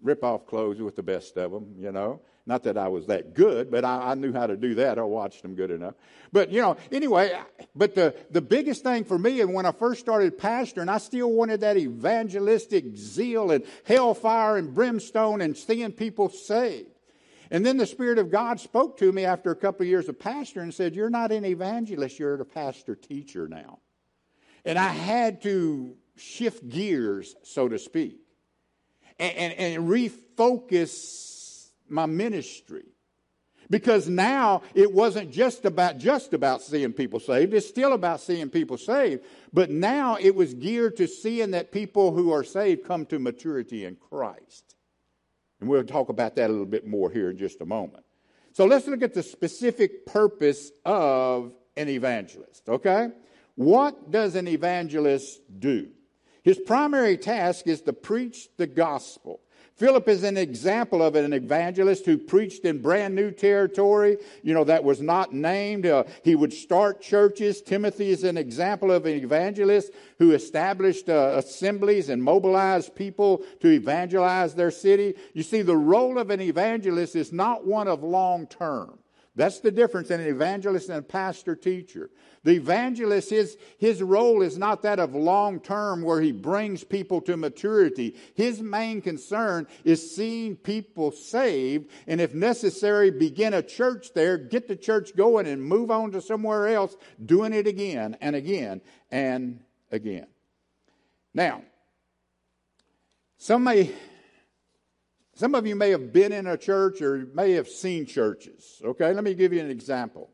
rip 0.02 0.24
off 0.24 0.46
clothes 0.46 0.82
with 0.82 0.96
the 0.96 1.04
best 1.04 1.38
of 1.38 1.52
them, 1.52 1.76
you 1.78 1.92
know. 1.92 2.22
Not 2.46 2.64
that 2.64 2.78
I 2.78 2.88
was 2.88 3.06
that 3.06 3.36
good, 3.36 3.70
but 3.70 3.86
I, 3.86 4.12
I, 4.12 4.14
knew 4.16 4.34
how 4.34 4.48
to 4.48 4.58
do 4.58 4.74
that. 4.76 4.98
I 4.98 5.04
watched 5.04 5.44
them 5.44 5.54
good 5.54 5.70
enough. 5.70 5.94
But, 6.32 6.52
you 6.52 6.60
know, 6.60 6.76
anyway, 6.92 7.40
but 7.76 7.94
the, 7.94 8.16
the 8.32 8.42
biggest 8.42 8.82
thing 8.82 9.04
for 9.04 9.20
me, 9.20 9.42
and 9.42 9.54
when 9.54 9.68
I 9.68 9.72
first 9.72 10.02
started 10.02 10.40
pastoring, 10.40 10.90
I 10.90 10.98
still 10.98 11.32
wanted 11.32 11.62
that 11.62 11.78
evangelistic 11.78 12.96
zeal 12.96 13.52
and 13.52 13.64
hellfire 13.86 14.58
and 14.58 14.74
brimstone 14.74 15.42
and 15.42 15.56
seeing 15.56 15.92
people 15.92 16.30
saved. 16.30 16.88
And 17.52 17.66
then 17.66 17.78
the 17.78 17.86
Spirit 17.86 18.18
of 18.18 18.32
God 18.32 18.60
spoke 18.60 18.98
to 19.00 19.12
me 19.12 19.26
after 19.26 19.52
a 19.52 19.56
couple 19.56 19.84
of 19.84 19.90
years 19.90 20.10
of 20.10 20.18
pastoring 20.18 20.64
and 20.64 20.74
said, 20.74 20.96
You're 20.96 21.10
not 21.10 21.32
an 21.32 21.46
evangelist, 21.46 22.18
you're 22.18 22.42
a 22.42 22.46
pastor 22.46 22.96
teacher 22.96 23.48
now. 23.48 23.80
And 24.64 24.80
I 24.80 24.88
had 24.88 25.42
to 25.44 25.96
shift 26.16 26.68
gears, 26.70 27.36
so 27.44 27.68
to 27.68 27.78
speak, 27.78 28.21
and, 29.20 29.36
and, 29.36 29.54
and 29.54 29.88
refocus 29.88 31.70
my 31.90 32.06
ministry. 32.06 32.86
Because 33.70 34.10
now 34.10 34.64
it 34.74 34.92
wasn't 34.92 35.32
just 35.32 35.64
about 35.64 35.98
just 35.98 36.34
about 36.34 36.62
seeing 36.62 36.92
people 36.92 37.22
saved. 37.22 37.54
It's 37.54 37.68
still 37.68 37.94
about 37.94 38.20
seeing 38.20 38.50
people 38.50 38.78
saved. 38.78 39.24
But 39.54 39.70
now 39.70 40.18
it 40.20 40.36
was 40.36 40.54
geared 40.54 40.98
to 40.98 41.08
seeing 41.08 41.52
that 41.52 41.72
people 41.72 42.12
who 42.12 42.32
are 42.34 42.44
saved 42.44 42.84
come 42.84 43.06
to 43.06 43.18
maturity 43.18 43.86
in 43.86 43.96
Christ. 43.96 44.76
And 45.62 45.70
we'll 45.70 45.86
talk 45.86 46.10
about 46.10 46.36
that 46.36 46.50
a 46.50 46.52
little 46.54 46.66
bit 46.66 46.86
more 46.86 47.10
here 47.10 47.30
in 47.30 47.38
just 47.38 47.62
a 47.62 47.66
moment. 47.66 48.04
So 48.52 48.66
let's 48.66 48.88
look 48.88 49.04
at 49.04 49.14
the 49.14 49.24
specific 49.24 50.06
purpose 50.06 50.72
of 50.84 51.54
an 51.78 51.88
evangelist, 51.88 52.68
okay? 52.68 53.10
What 53.56 54.12
does 54.12 54.36
an 54.36 54.48
evangelist 54.50 55.40
do? 55.60 55.90
His 56.44 56.60
primary 56.60 57.18
task 57.18 57.68
is 57.68 57.82
to 57.82 57.94
preach 57.94 58.50
the 58.58 58.68
gospel. 58.68 59.42
Philip 59.82 60.08
is 60.10 60.24
an 60.24 60.38
example 60.38 61.02
of 61.02 61.16
an 61.16 61.34
evangelist 61.34 62.06
who 62.06 62.18
preached 62.18 62.66
in 62.66 62.84
brand 62.84 63.16
new 63.16 63.32
territory, 63.32 64.18
you 64.44 64.54
know, 64.54 64.64
that 64.64 64.84
was 64.84 65.02
not 65.02 65.34
named. 65.34 65.88
Uh, 65.88 66.04
he 66.24 66.36
would 66.36 66.54
start 66.54 67.02
churches. 67.02 67.64
Timothy 67.64 68.12
is 68.12 68.24
an 68.24 68.38
example 68.38 68.92
of 68.92 69.08
an 69.08 69.14
evangelist 69.14 69.92
who 70.20 70.34
established 70.34 71.10
uh, 71.10 71.34
assemblies 71.36 72.10
and 72.10 72.22
mobilized 72.22 72.94
people 72.96 73.44
to 73.62 73.70
evangelize 73.70 74.54
their 74.54 74.70
city. 74.70 75.16
You 75.34 75.42
see, 75.42 75.64
the 75.64 75.78
role 75.78 76.20
of 76.20 76.30
an 76.30 76.42
evangelist 76.42 77.16
is 77.16 77.32
not 77.32 77.66
one 77.66 77.88
of 77.88 78.04
long 78.04 78.46
term. 78.46 79.00
That's 79.34 79.62
the 79.62 79.72
difference 79.72 80.12
in 80.12 80.20
an 80.20 80.28
evangelist 80.28 80.90
and 80.90 81.00
a 81.00 81.02
pastor 81.02 81.56
teacher. 81.56 82.10
The 82.44 82.52
evangelist, 82.52 83.30
his, 83.30 83.58
his 83.78 84.04
role 84.04 84.42
is 84.42 84.58
not 84.58 84.82
that 84.82 85.00
of 85.00 85.16
long 85.16 85.62
term 85.62 86.02
where 86.02 86.20
he 86.20 86.34
brings 86.34 86.84
people 86.84 87.22
to 87.22 87.38
maturity. 87.38 88.18
His 88.36 88.62
main 88.62 89.02
concern 89.02 89.68
is 89.86 90.16
seeing 90.16 90.58
people 90.58 91.12
saved, 91.12 91.90
and 92.08 92.20
if 92.20 92.34
necessary, 92.34 93.10
begin 93.10 93.54
a 93.54 93.62
church 93.62 94.14
there, 94.14 94.38
get 94.38 94.68
the 94.68 94.76
church 94.76 95.16
going, 95.16 95.48
and 95.48 95.64
move 95.64 95.92
on 95.92 96.12
to 96.12 96.22
somewhere 96.22 96.68
else, 96.68 96.98
doing 97.26 97.54
it 97.54 97.68
again 97.68 98.18
and 98.20 98.36
again 98.36 98.82
and 99.12 99.62
again. 99.92 100.28
Now, 101.34 101.64
some 103.38 103.64
may 103.64 103.92
some 105.42 105.56
of 105.56 105.66
you 105.66 105.76
may 105.76 105.90
have 105.90 106.14
been 106.14 106.32
in 106.32 106.46
a 106.46 106.56
church 106.56 107.02
or 107.02 107.26
may 107.34 107.54
have 107.54 107.68
seen 107.68 108.06
churches. 108.06 108.80
Okay, 108.86 109.12
let 109.12 109.24
me 109.24 109.34
give 109.34 109.52
you 109.52 109.60
an 109.60 109.72
example. 109.72 110.30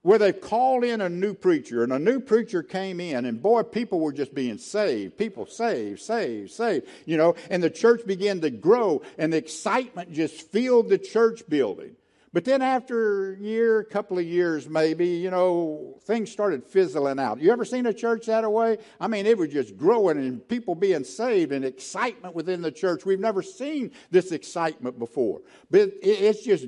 Where 0.00 0.18
they 0.18 0.32
called 0.32 0.82
in 0.82 1.02
a 1.02 1.10
new 1.10 1.34
preacher, 1.34 1.82
and 1.82 1.92
a 1.92 1.98
new 1.98 2.18
preacher 2.18 2.62
came 2.62 3.00
in, 3.00 3.26
and 3.26 3.42
boy, 3.42 3.64
people 3.64 4.00
were 4.00 4.14
just 4.14 4.34
being 4.34 4.56
saved. 4.56 5.18
People 5.18 5.44
saved, 5.44 6.00
saved, 6.00 6.52
saved, 6.52 6.86
you 7.04 7.18
know, 7.18 7.34
and 7.50 7.62
the 7.62 7.68
church 7.68 8.06
began 8.06 8.40
to 8.40 8.48
grow, 8.48 9.02
and 9.18 9.30
the 9.30 9.36
excitement 9.36 10.10
just 10.14 10.50
filled 10.52 10.88
the 10.88 10.96
church 10.96 11.42
building. 11.46 11.94
But 12.32 12.44
then 12.44 12.62
after 12.62 13.32
a 13.32 13.38
year, 13.38 13.80
a 13.80 13.84
couple 13.84 14.18
of 14.18 14.24
years 14.24 14.68
maybe, 14.68 15.06
you 15.06 15.30
know, 15.30 15.98
things 16.04 16.30
started 16.30 16.64
fizzling 16.64 17.18
out. 17.18 17.40
You 17.40 17.50
ever 17.52 17.64
seen 17.64 17.86
a 17.86 17.92
church 17.92 18.26
that 18.26 18.50
way? 18.50 18.78
I 19.00 19.08
mean, 19.08 19.26
it 19.26 19.38
was 19.38 19.50
just 19.50 19.76
growing 19.76 20.18
and 20.18 20.46
people 20.46 20.74
being 20.74 21.04
saved 21.04 21.52
and 21.52 21.64
excitement 21.64 22.34
within 22.34 22.62
the 22.62 22.72
church. 22.72 23.06
We've 23.06 23.20
never 23.20 23.42
seen 23.42 23.92
this 24.10 24.32
excitement 24.32 24.98
before. 24.98 25.40
But 25.70 25.90
it's 26.02 26.42
just 26.42 26.66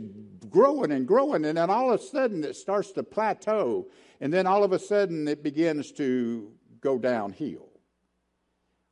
growing 0.49 0.93
and 0.93 1.07
growing. 1.07 1.45
And 1.45 1.57
then 1.57 1.71
all 1.71 1.93
of 1.93 2.01
a 2.01 2.03
sudden 2.03 2.43
it 2.45 2.57
starts 2.57 2.93
to 2.93 3.03
plateau. 3.03 3.89
And 4.21 4.33
then 4.33 4.47
all 4.47 4.65
of 4.65 4.73
a 4.73 4.79
sudden 4.79 5.29
it 5.29 5.43
begins 5.43 5.93
to 5.93 6.53
go 6.81 6.99
downhill. 6.99 7.70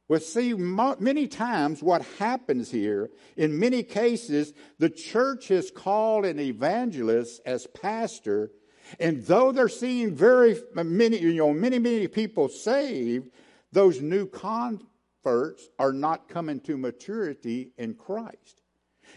Well, 0.08 0.20
see, 0.20 0.54
many 0.54 1.26
times 1.26 1.82
what 1.82 2.02
happens 2.18 2.70
here, 2.70 3.10
in 3.36 3.58
many 3.58 3.82
cases, 3.82 4.54
the 4.78 4.88
church 4.88 5.48
has 5.48 5.70
called 5.70 6.24
an 6.24 6.40
evangelist 6.40 7.42
as 7.44 7.66
pastor, 7.66 8.50
and 8.98 9.22
though 9.24 9.52
they're 9.52 9.68
seeing 9.68 10.14
very 10.14 10.56
many, 10.74 11.18
you 11.18 11.34
know, 11.34 11.52
many, 11.52 11.78
many 11.78 12.08
people 12.08 12.48
saved, 12.48 13.28
those 13.70 14.00
new 14.00 14.26
converts 14.26 15.68
are 15.78 15.92
not 15.92 16.26
coming 16.26 16.60
to 16.60 16.78
maturity 16.78 17.72
in 17.76 17.92
Christ. 17.92 18.62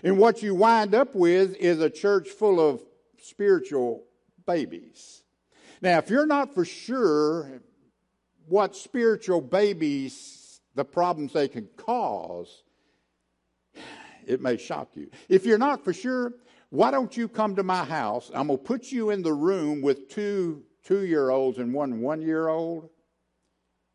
And 0.04 0.18
what 0.18 0.44
you 0.44 0.56
wind 0.56 0.94
up 0.94 1.16
with 1.16 1.56
is 1.56 1.80
a 1.80 1.90
church 1.90 2.28
full 2.28 2.60
of 2.60 2.82
spiritual 3.22 4.04
babies. 4.46 5.24
Now, 5.82 6.00
if 6.00 6.10
you're 6.10 6.26
not 6.26 6.54
for 6.54 6.66
sure 6.66 7.62
what 8.48 8.76
spiritual 8.76 9.40
babies 9.40 10.41
the 10.76 10.86
problems 10.86 11.34
they 11.34 11.48
can 11.48 11.68
cause, 11.78 12.64
it 14.26 14.42
may 14.42 14.58
shock 14.58 14.90
you. 14.96 15.10
If 15.30 15.46
you're 15.46 15.58
not 15.58 15.84
for 15.84 15.94
sure, 15.94 16.34
why 16.70 16.92
don't 16.92 17.16
you 17.16 17.28
come 17.28 17.56
to 17.58 17.64
my 17.64 17.84
house? 17.84 18.32
I'm 18.34 18.48
going 18.48 18.60
to 18.60 18.64
put 18.64 18.92
you 18.92 19.10
in 19.10 19.24
the 19.24 19.34
room 19.34 19.82
with 19.82 20.10
two 20.10 20.64
two 20.84 21.06
year 21.06 21.30
olds 21.30 21.58
and 21.58 21.74
one 21.74 22.02
one 22.02 22.22
year 22.22 22.48
old 22.48 22.90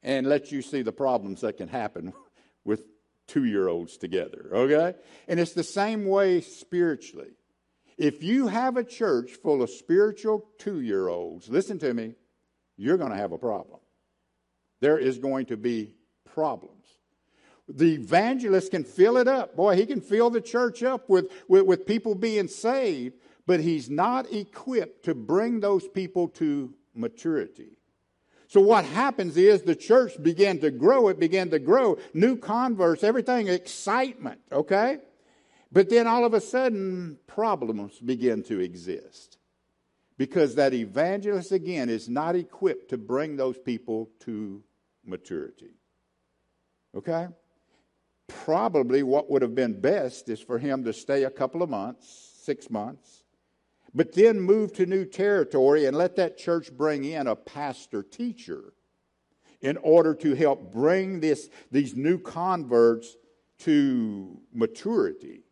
and 0.03 0.27
let 0.27 0.53
you 0.53 0.63
see 0.63 0.83
the 0.83 0.93
problems 0.93 1.41
that 1.41 1.57
can 1.57 1.69
happen 1.69 2.13
with 2.65 2.85
two 3.27 3.45
year 3.45 3.69
olds 3.69 3.97
together, 3.97 4.51
okay? 4.53 4.95
And 5.27 5.41
it's 5.41 5.53
the 5.53 5.65
same 5.65 6.07
way 6.07 6.41
spiritually. 6.41 7.31
If 7.99 8.23
you 8.23 8.49
have 8.49 8.77
a 8.77 8.85
church 8.85 9.33
full 9.43 9.63
of 9.63 9.71
spiritual 9.71 10.47
two 10.59 10.81
year 10.81 11.09
olds, 11.09 11.49
listen 11.49 11.79
to 11.81 11.93
me, 11.93 12.15
you're 12.77 12.99
going 12.99 13.11
to 13.11 13.17
have 13.17 13.33
a 13.33 13.39
problem. 13.39 13.81
There 14.81 14.99
is 14.99 15.19
going 15.19 15.47
to 15.47 15.57
be 15.57 15.95
problems. 16.37 16.85
The 17.67 17.95
evangelist 17.95 18.71
can 18.71 18.85
fill 18.85 19.17
it 19.17 19.27
up. 19.27 19.57
Boy, 19.57 19.75
he 19.75 19.87
can 19.87 20.03
fill 20.03 20.29
the 20.29 20.43
church 20.43 20.83
up 20.83 21.09
with, 21.09 21.33
with, 21.49 21.65
with 21.65 21.87
people 21.87 22.15
being 22.15 22.47
saved, 22.47 23.15
but 23.47 23.61
he's 23.61 23.89
not 23.89 24.31
equipped 24.31 25.07
to 25.07 25.15
bring 25.15 25.61
those 25.61 25.89
people 25.89 26.29
to 26.29 26.75
maturity. 26.95 27.79
So 28.49 28.61
what 28.61 28.85
happens 28.85 29.39
is 29.39 29.63
the 29.63 29.75
church 29.75 30.23
began 30.23 30.59
to 30.59 30.71
grow. 30.71 31.09
It 31.09 31.19
began 31.19 31.49
to 31.51 31.59
grow. 31.59 31.97
New 32.13 32.37
converts, 32.37 33.03
everything, 33.03 33.49
excitement, 33.49 34.41
okay? 34.53 34.99
But 35.73 35.89
then 35.89 36.07
all 36.07 36.27
of 36.27 36.35
a 36.35 36.41
sudden, 36.41 37.19
problems 37.27 37.99
begin 37.99 38.43
to 38.45 38.61
exist. 38.61 39.39
Because 40.19 40.55
that 40.57 40.75
evangelist, 40.75 41.51
again, 41.51 41.89
is 41.89 42.11
not 42.11 42.37
equipped 42.37 42.91
to 42.91 42.99
bring 42.99 43.37
those 43.37 43.59
people 43.59 44.11
to 44.21 44.63
maturity. 45.03 45.73
Okay? 46.97 47.29
Probably 48.29 49.03
what 49.03 49.31
would 49.31 49.43
have 49.43 49.55
been 49.55 49.81
best 49.81 50.29
is 50.29 50.41
for 50.41 50.59
him 50.59 50.85
to 50.85 50.93
stay 50.93 51.25
a 51.25 51.31
couple 51.31 51.63
of 51.63 51.71
months, 51.71 52.33
six 52.43 52.71
months, 52.71 53.25
but 53.95 54.15
then 54.15 54.41
move 54.41 54.73
to 54.75 54.87
new 54.87 55.05
territory 55.05 55.87
and 55.87 55.97
let 55.97 56.17
that 56.17 56.37
church 56.37 56.73
bring 56.73 57.05
in 57.05 57.27
a 57.27 57.37
pastor 57.37 58.03
teacher 58.03 58.73
in 59.61 59.77
order 59.79 60.15
to 60.15 60.35
help 60.35 60.73
bring 60.73 61.21
this, 61.21 61.49
these 61.71 61.95
new 61.95 62.19
converts 62.19 63.17
to 63.59 64.39
maturity 64.53 65.45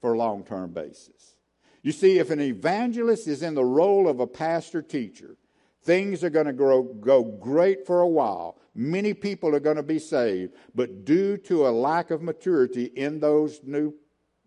for 0.00 0.12
a 0.12 0.18
long 0.18 0.44
term 0.44 0.72
basis. 0.72 1.36
You 1.82 1.92
see, 1.92 2.18
if 2.18 2.30
an 2.30 2.40
evangelist 2.40 3.26
is 3.26 3.42
in 3.42 3.54
the 3.54 3.64
role 3.64 4.08
of 4.08 4.20
a 4.20 4.26
pastor 4.26 4.82
teacher, 4.82 5.36
things 5.82 6.22
are 6.24 6.30
going 6.30 6.46
to 6.46 6.52
go 6.52 7.22
great 7.22 7.86
for 7.86 8.00
a 8.00 8.08
while. 8.08 8.58
Many 8.78 9.14
people 9.14 9.54
are 9.54 9.60
going 9.60 9.76
to 9.76 9.82
be 9.82 9.98
saved, 9.98 10.52
but 10.74 11.06
due 11.06 11.38
to 11.38 11.66
a 11.66 11.70
lack 11.70 12.10
of 12.10 12.20
maturity 12.20 12.84
in 12.84 13.18
those 13.20 13.60
new 13.64 13.94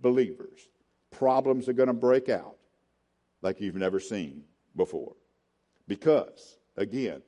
believers, 0.02 0.70
problems 1.10 1.68
are 1.68 1.74
going 1.74 1.88
to 1.88 1.94
break 1.94 2.30
out 2.30 2.56
like 3.42 3.60
you've 3.60 3.76
never 3.76 4.00
seen 4.00 4.44
before. 4.76 5.16
Because, 5.88 6.60
again, 6.78 7.24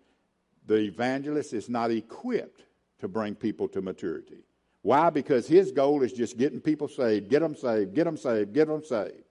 the 0.68 0.76
evangelist 0.76 1.54
is 1.54 1.70
not 1.70 1.90
equipped 1.90 2.66
to 3.00 3.08
bring 3.08 3.34
people 3.34 3.68
to 3.70 3.82
maturity. 3.82 4.46
Why? 4.84 5.10
Because 5.10 5.48
his 5.48 5.72
goal 5.72 6.04
is 6.04 6.14
just 6.14 6.38
getting 6.38 6.62
people 6.62 6.88
saved, 6.88 7.30
get 7.30 7.40
them 7.40 7.56
saved, 7.56 7.96
get 7.96 8.04
them 8.04 8.18
saved, 8.18 8.54
get 8.54 8.68
them 8.68 8.84
saved. 8.84 9.24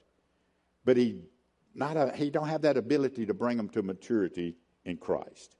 But 0.84 0.96
he 0.96 1.20
not 1.72 1.96
a, 1.96 2.12
he 2.16 2.30
don't 2.30 2.48
have 2.48 2.62
that 2.62 2.76
ability 2.76 3.26
to 3.26 3.34
bring 3.34 3.56
them 3.56 3.68
to 3.68 3.82
maturity 3.82 4.56
in 4.84 4.96
Christ. 4.96 5.54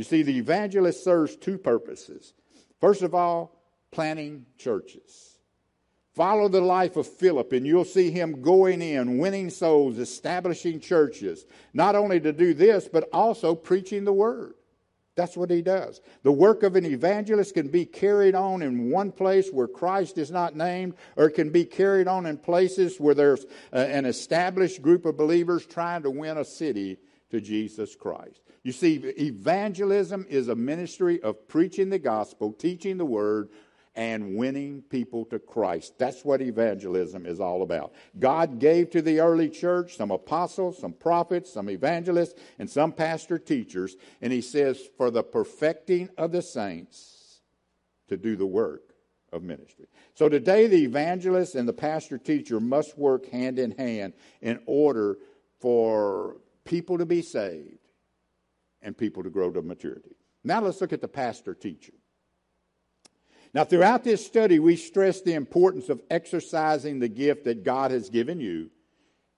You 0.00 0.04
see, 0.04 0.22
the 0.22 0.38
evangelist 0.38 1.04
serves 1.04 1.36
two 1.36 1.58
purposes. 1.58 2.32
First 2.80 3.02
of 3.02 3.14
all, 3.14 3.60
planting 3.90 4.46
churches. 4.56 5.36
Follow 6.14 6.48
the 6.48 6.62
life 6.62 6.96
of 6.96 7.06
Philip, 7.06 7.52
and 7.52 7.66
you'll 7.66 7.84
see 7.84 8.10
him 8.10 8.40
going 8.40 8.80
in, 8.80 9.18
winning 9.18 9.50
souls, 9.50 9.98
establishing 9.98 10.80
churches. 10.80 11.44
Not 11.74 11.96
only 11.96 12.18
to 12.18 12.32
do 12.32 12.54
this, 12.54 12.88
but 12.90 13.10
also 13.12 13.54
preaching 13.54 14.06
the 14.06 14.12
word. 14.14 14.54
That's 15.16 15.36
what 15.36 15.50
he 15.50 15.60
does. 15.60 16.00
The 16.22 16.32
work 16.32 16.62
of 16.62 16.76
an 16.76 16.86
evangelist 16.86 17.52
can 17.52 17.68
be 17.68 17.84
carried 17.84 18.34
on 18.34 18.62
in 18.62 18.90
one 18.90 19.12
place 19.12 19.50
where 19.52 19.68
Christ 19.68 20.16
is 20.16 20.30
not 20.30 20.56
named, 20.56 20.94
or 21.16 21.26
it 21.26 21.34
can 21.34 21.50
be 21.50 21.66
carried 21.66 22.08
on 22.08 22.24
in 22.24 22.38
places 22.38 22.98
where 22.98 23.14
there's 23.14 23.44
uh, 23.70 23.76
an 23.76 24.06
established 24.06 24.80
group 24.80 25.04
of 25.04 25.18
believers 25.18 25.66
trying 25.66 26.04
to 26.04 26.10
win 26.10 26.38
a 26.38 26.44
city 26.46 26.96
to 27.30 27.40
Jesus 27.40 27.94
Christ. 27.94 28.40
You 28.62 28.72
see, 28.72 28.96
evangelism 28.96 30.26
is 30.28 30.48
a 30.48 30.54
ministry 30.54 31.22
of 31.22 31.48
preaching 31.48 31.88
the 31.88 31.98
gospel, 31.98 32.52
teaching 32.52 32.98
the 32.98 33.04
word, 33.04 33.48
and 33.96 34.36
winning 34.36 34.82
people 34.82 35.24
to 35.26 35.38
Christ. 35.38 35.98
That's 35.98 36.24
what 36.24 36.40
evangelism 36.40 37.26
is 37.26 37.40
all 37.40 37.62
about. 37.62 37.92
God 38.18 38.58
gave 38.58 38.90
to 38.90 39.02
the 39.02 39.20
early 39.20 39.48
church 39.48 39.96
some 39.96 40.10
apostles, 40.10 40.78
some 40.78 40.92
prophets, 40.92 41.52
some 41.52 41.68
evangelists, 41.68 42.34
and 42.58 42.70
some 42.70 42.92
pastor 42.92 43.38
teachers, 43.38 43.96
and 44.22 44.32
he 44.32 44.42
says, 44.42 44.80
for 44.96 45.10
the 45.10 45.24
perfecting 45.24 46.08
of 46.16 46.30
the 46.30 46.42
saints 46.42 47.40
to 48.08 48.16
do 48.16 48.36
the 48.36 48.46
work 48.46 48.94
of 49.32 49.42
ministry. 49.42 49.86
So 50.14 50.28
today, 50.28 50.66
the 50.66 50.84
evangelist 50.84 51.54
and 51.54 51.68
the 51.68 51.72
pastor 51.72 52.18
teacher 52.18 52.60
must 52.60 52.96
work 52.98 53.26
hand 53.30 53.58
in 53.58 53.72
hand 53.72 54.12
in 54.40 54.60
order 54.66 55.18
for 55.60 56.36
people 56.70 56.98
to 56.98 57.04
be 57.04 57.20
saved 57.20 57.88
and 58.80 58.96
people 58.96 59.24
to 59.24 59.28
grow 59.28 59.50
to 59.50 59.60
maturity. 59.60 60.16
Now 60.44 60.60
let's 60.60 60.80
look 60.80 60.92
at 60.92 61.00
the 61.00 61.08
pastor 61.08 61.52
teacher. 61.52 61.92
Now, 63.52 63.64
throughout 63.64 64.04
this 64.04 64.24
study, 64.24 64.60
we 64.60 64.76
stress 64.76 65.20
the 65.20 65.34
importance 65.34 65.88
of 65.88 66.00
exercising 66.08 67.00
the 67.00 67.08
gift 67.08 67.44
that 67.44 67.64
God 67.64 67.90
has 67.90 68.08
given 68.08 68.38
you 68.38 68.70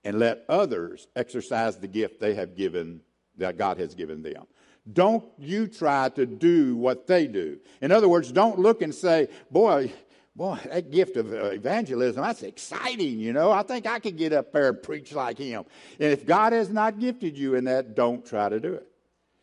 and 0.03 0.19
let 0.19 0.45
others 0.47 1.07
exercise 1.15 1.77
the 1.79 1.87
gift 1.87 2.19
they 2.19 2.35
have 2.35 2.55
given, 2.55 3.01
that 3.37 3.57
God 3.57 3.79
has 3.79 3.95
given 3.95 4.21
them. 4.21 4.45
Don't 4.91 5.25
you 5.39 5.67
try 5.67 6.09
to 6.09 6.27
do 6.27 6.75
what 6.75 7.07
they 7.07 7.25
do. 7.25 7.57
In 7.81 7.91
other 7.91 8.07
words, 8.07 8.31
don't 8.31 8.59
look 8.59 8.83
and 8.83 8.93
say, 8.93 9.29
boy, 9.49 9.91
boy, 10.35 10.57
that 10.65 10.91
gift 10.91 11.17
of 11.17 11.31
uh, 11.31 11.45
evangelism, 11.45 12.23
that's 12.23 12.43
exciting, 12.43 13.19
you 13.19 13.33
know. 13.33 13.51
I 13.51 13.63
think 13.63 13.85
I 13.85 13.99
could 13.99 14.17
get 14.17 14.33
up 14.33 14.51
there 14.51 14.69
and 14.69 14.81
preach 14.81 15.13
like 15.13 15.37
him. 15.37 15.63
And 15.99 16.11
if 16.11 16.25
God 16.25 16.53
has 16.53 16.69
not 16.69 16.99
gifted 16.99 17.37
you 17.37 17.55
in 17.55 17.65
that, 17.65 17.95
don't 17.95 18.25
try 18.25 18.49
to 18.49 18.59
do 18.59 18.73
it. 18.73 18.87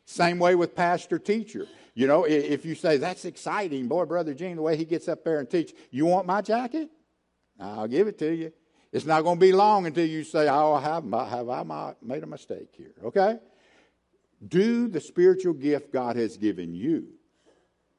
Same 0.05 0.39
way 0.39 0.55
with 0.57 0.75
pastor 0.75 1.19
teacher. 1.19 1.67
You 1.95 2.07
know, 2.07 2.25
if 2.25 2.65
you 2.65 2.75
say, 2.75 2.97
that's 2.97 3.25
exciting, 3.25 3.87
boy, 3.87 4.05
Brother 4.05 4.35
Gene, 4.35 4.57
the 4.57 4.63
way 4.63 4.77
he 4.77 4.85
gets 4.85 5.09
up 5.09 5.23
there 5.25 5.39
and 5.39 5.49
teach, 5.49 5.73
you 5.91 6.07
want 6.07 6.27
my 6.27 6.41
jacket? 6.41 6.91
I'll 7.61 7.89
give 7.89 8.09
it 8.09 8.19
to 8.21 8.35
you. 8.35 8.53
It's 8.93 9.05
not 9.05 9.23
going 9.23 9.37
to 9.37 9.41
be 9.41 9.53
long 9.53 9.87
until 9.87 10.07
you 10.07 10.25
say, 10.25 10.49
oh, 10.49 10.77
have, 10.77 11.05
have 11.05 11.49
I 11.49 11.95
made 12.03 12.25
a 12.25 12.27
mistake 12.27 12.71
here? 12.77 12.95
Okay? 13.05 13.39
Do 14.47 14.89
the 14.89 15.01
spiritual 15.01 15.53
gift 15.53 15.93
God 15.93 16.17
has 16.17 16.37
given 16.37 16.75
you 16.75 17.09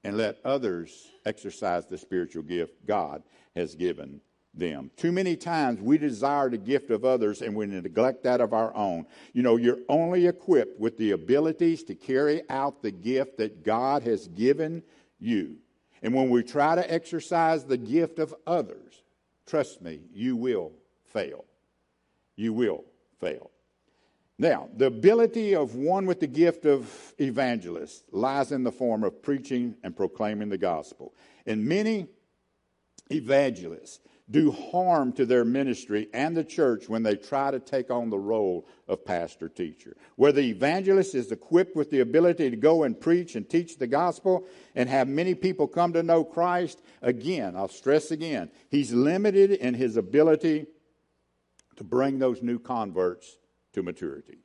and 0.03 0.17
let 0.17 0.39
others 0.43 1.09
exercise 1.25 1.85
the 1.85 1.97
spiritual 1.97 2.43
gift 2.43 2.85
God 2.85 3.23
has 3.55 3.75
given 3.75 4.21
them. 4.53 4.91
Too 4.97 5.11
many 5.11 5.35
times 5.35 5.79
we 5.81 5.97
desire 5.97 6.49
the 6.49 6.57
gift 6.57 6.89
of 6.89 7.05
others 7.05 7.41
and 7.41 7.55
we 7.55 7.65
neglect 7.65 8.23
that 8.23 8.41
of 8.41 8.53
our 8.53 8.75
own. 8.75 9.05
You 9.33 9.43
know, 9.43 9.55
you're 9.55 9.79
only 9.87 10.27
equipped 10.27 10.79
with 10.79 10.97
the 10.97 11.11
abilities 11.11 11.83
to 11.85 11.95
carry 11.95 12.41
out 12.49 12.81
the 12.81 12.91
gift 12.91 13.37
that 13.37 13.63
God 13.63 14.03
has 14.03 14.27
given 14.27 14.83
you. 15.19 15.57
And 16.01 16.13
when 16.13 16.29
we 16.29 16.43
try 16.43 16.75
to 16.75 16.91
exercise 16.91 17.63
the 17.63 17.77
gift 17.77 18.19
of 18.19 18.33
others, 18.45 19.03
trust 19.45 19.81
me, 19.81 20.01
you 20.13 20.35
will 20.35 20.73
fail. 21.05 21.45
You 22.35 22.53
will 22.53 22.83
fail. 23.19 23.51
Now, 24.41 24.69
the 24.75 24.87
ability 24.87 25.53
of 25.53 25.75
one 25.75 26.07
with 26.07 26.19
the 26.19 26.25
gift 26.25 26.65
of 26.65 27.13
evangelist 27.19 28.05
lies 28.11 28.51
in 28.51 28.63
the 28.63 28.71
form 28.71 29.03
of 29.03 29.21
preaching 29.21 29.75
and 29.83 29.95
proclaiming 29.95 30.49
the 30.49 30.57
gospel. 30.57 31.13
And 31.45 31.63
many 31.63 32.07
evangelists 33.11 33.99
do 34.31 34.49
harm 34.49 35.13
to 35.13 35.27
their 35.27 35.45
ministry 35.45 36.07
and 36.11 36.35
the 36.35 36.43
church 36.43 36.89
when 36.89 37.03
they 37.03 37.17
try 37.17 37.51
to 37.51 37.59
take 37.59 37.91
on 37.91 38.09
the 38.09 38.17
role 38.17 38.67
of 38.87 39.05
pastor 39.05 39.47
teacher. 39.47 39.95
Where 40.15 40.31
the 40.31 40.49
evangelist 40.49 41.13
is 41.13 41.31
equipped 41.31 41.75
with 41.75 41.91
the 41.91 41.99
ability 41.99 42.49
to 42.49 42.57
go 42.57 42.81
and 42.81 42.99
preach 42.99 43.35
and 43.35 43.47
teach 43.47 43.77
the 43.77 43.85
gospel 43.85 44.47
and 44.73 44.89
have 44.89 45.07
many 45.07 45.35
people 45.35 45.67
come 45.67 45.93
to 45.93 46.01
know 46.01 46.23
Christ, 46.23 46.81
again, 47.03 47.55
I'll 47.55 47.67
stress 47.67 48.09
again, 48.09 48.49
he's 48.71 48.91
limited 48.91 49.51
in 49.51 49.75
his 49.75 49.97
ability 49.97 50.65
to 51.75 51.83
bring 51.83 52.17
those 52.17 52.41
new 52.41 52.57
converts 52.57 53.37
to 53.73 53.83
maturity. 53.83 54.39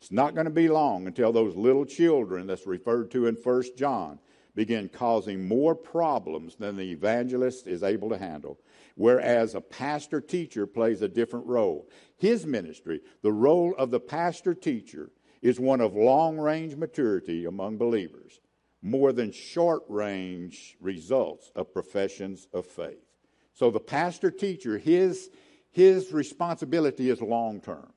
It's 0.00 0.12
not 0.12 0.34
going 0.34 0.46
to 0.46 0.50
be 0.50 0.68
long 0.68 1.06
until 1.06 1.32
those 1.32 1.54
little 1.54 1.84
children 1.84 2.46
that's 2.46 2.66
referred 2.66 3.10
to 3.12 3.26
in 3.26 3.36
1 3.36 3.62
John 3.76 4.18
begin 4.54 4.88
causing 4.88 5.46
more 5.46 5.74
problems 5.74 6.56
than 6.56 6.76
the 6.76 6.90
evangelist 6.90 7.66
is 7.66 7.82
able 7.82 8.10
to 8.10 8.18
handle 8.18 8.58
whereas 8.94 9.54
a 9.54 9.60
pastor 9.60 10.20
teacher 10.20 10.66
plays 10.66 11.02
a 11.02 11.08
different 11.08 11.46
role. 11.46 11.88
His 12.18 12.46
ministry, 12.46 13.00
the 13.22 13.32
role 13.32 13.74
of 13.78 13.90
the 13.90 14.00
pastor 14.00 14.54
teacher, 14.54 15.10
is 15.40 15.58
one 15.58 15.80
of 15.80 15.94
long 15.94 16.38
range 16.38 16.76
maturity 16.76 17.44
among 17.46 17.76
believers, 17.76 18.40
more 18.80 19.12
than 19.12 19.32
short 19.32 19.82
range 19.88 20.76
results 20.80 21.50
of 21.56 21.72
professions 21.72 22.46
of 22.52 22.66
faith. 22.66 23.04
So 23.54 23.70
the 23.70 23.80
pastor 23.80 24.30
teacher, 24.30 24.78
his, 24.78 25.30
his 25.70 26.12
responsibility 26.12 27.10
is 27.10 27.20
long 27.20 27.60
term. 27.60 27.91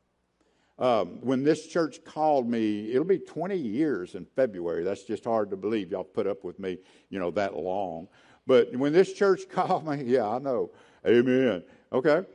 Um, 0.77 1.19
when 1.21 1.43
this 1.43 1.67
church 1.67 2.03
called 2.03 2.49
me, 2.49 2.91
it'll 2.91 3.05
be 3.05 3.19
20 3.19 3.55
years 3.55 4.15
in 4.15 4.25
February. 4.25 4.83
That's 4.83 5.03
just 5.03 5.23
hard 5.23 5.49
to 5.51 5.57
believe. 5.57 5.91
Y'all 5.91 6.03
put 6.03 6.27
up 6.27 6.43
with 6.43 6.59
me, 6.59 6.77
you 7.09 7.17
know, 7.17 7.31
that 7.31 7.55
long. 7.55 8.09
But 8.45 8.75
when 8.75 8.91
this 8.91 9.13
church 9.13 9.47
called 9.49 9.87
me, 9.87 10.03
yeah, 10.03 10.27
I 10.27 10.39
know. 10.39 10.71
Amen. 11.07 11.63
Okay. 11.93 12.25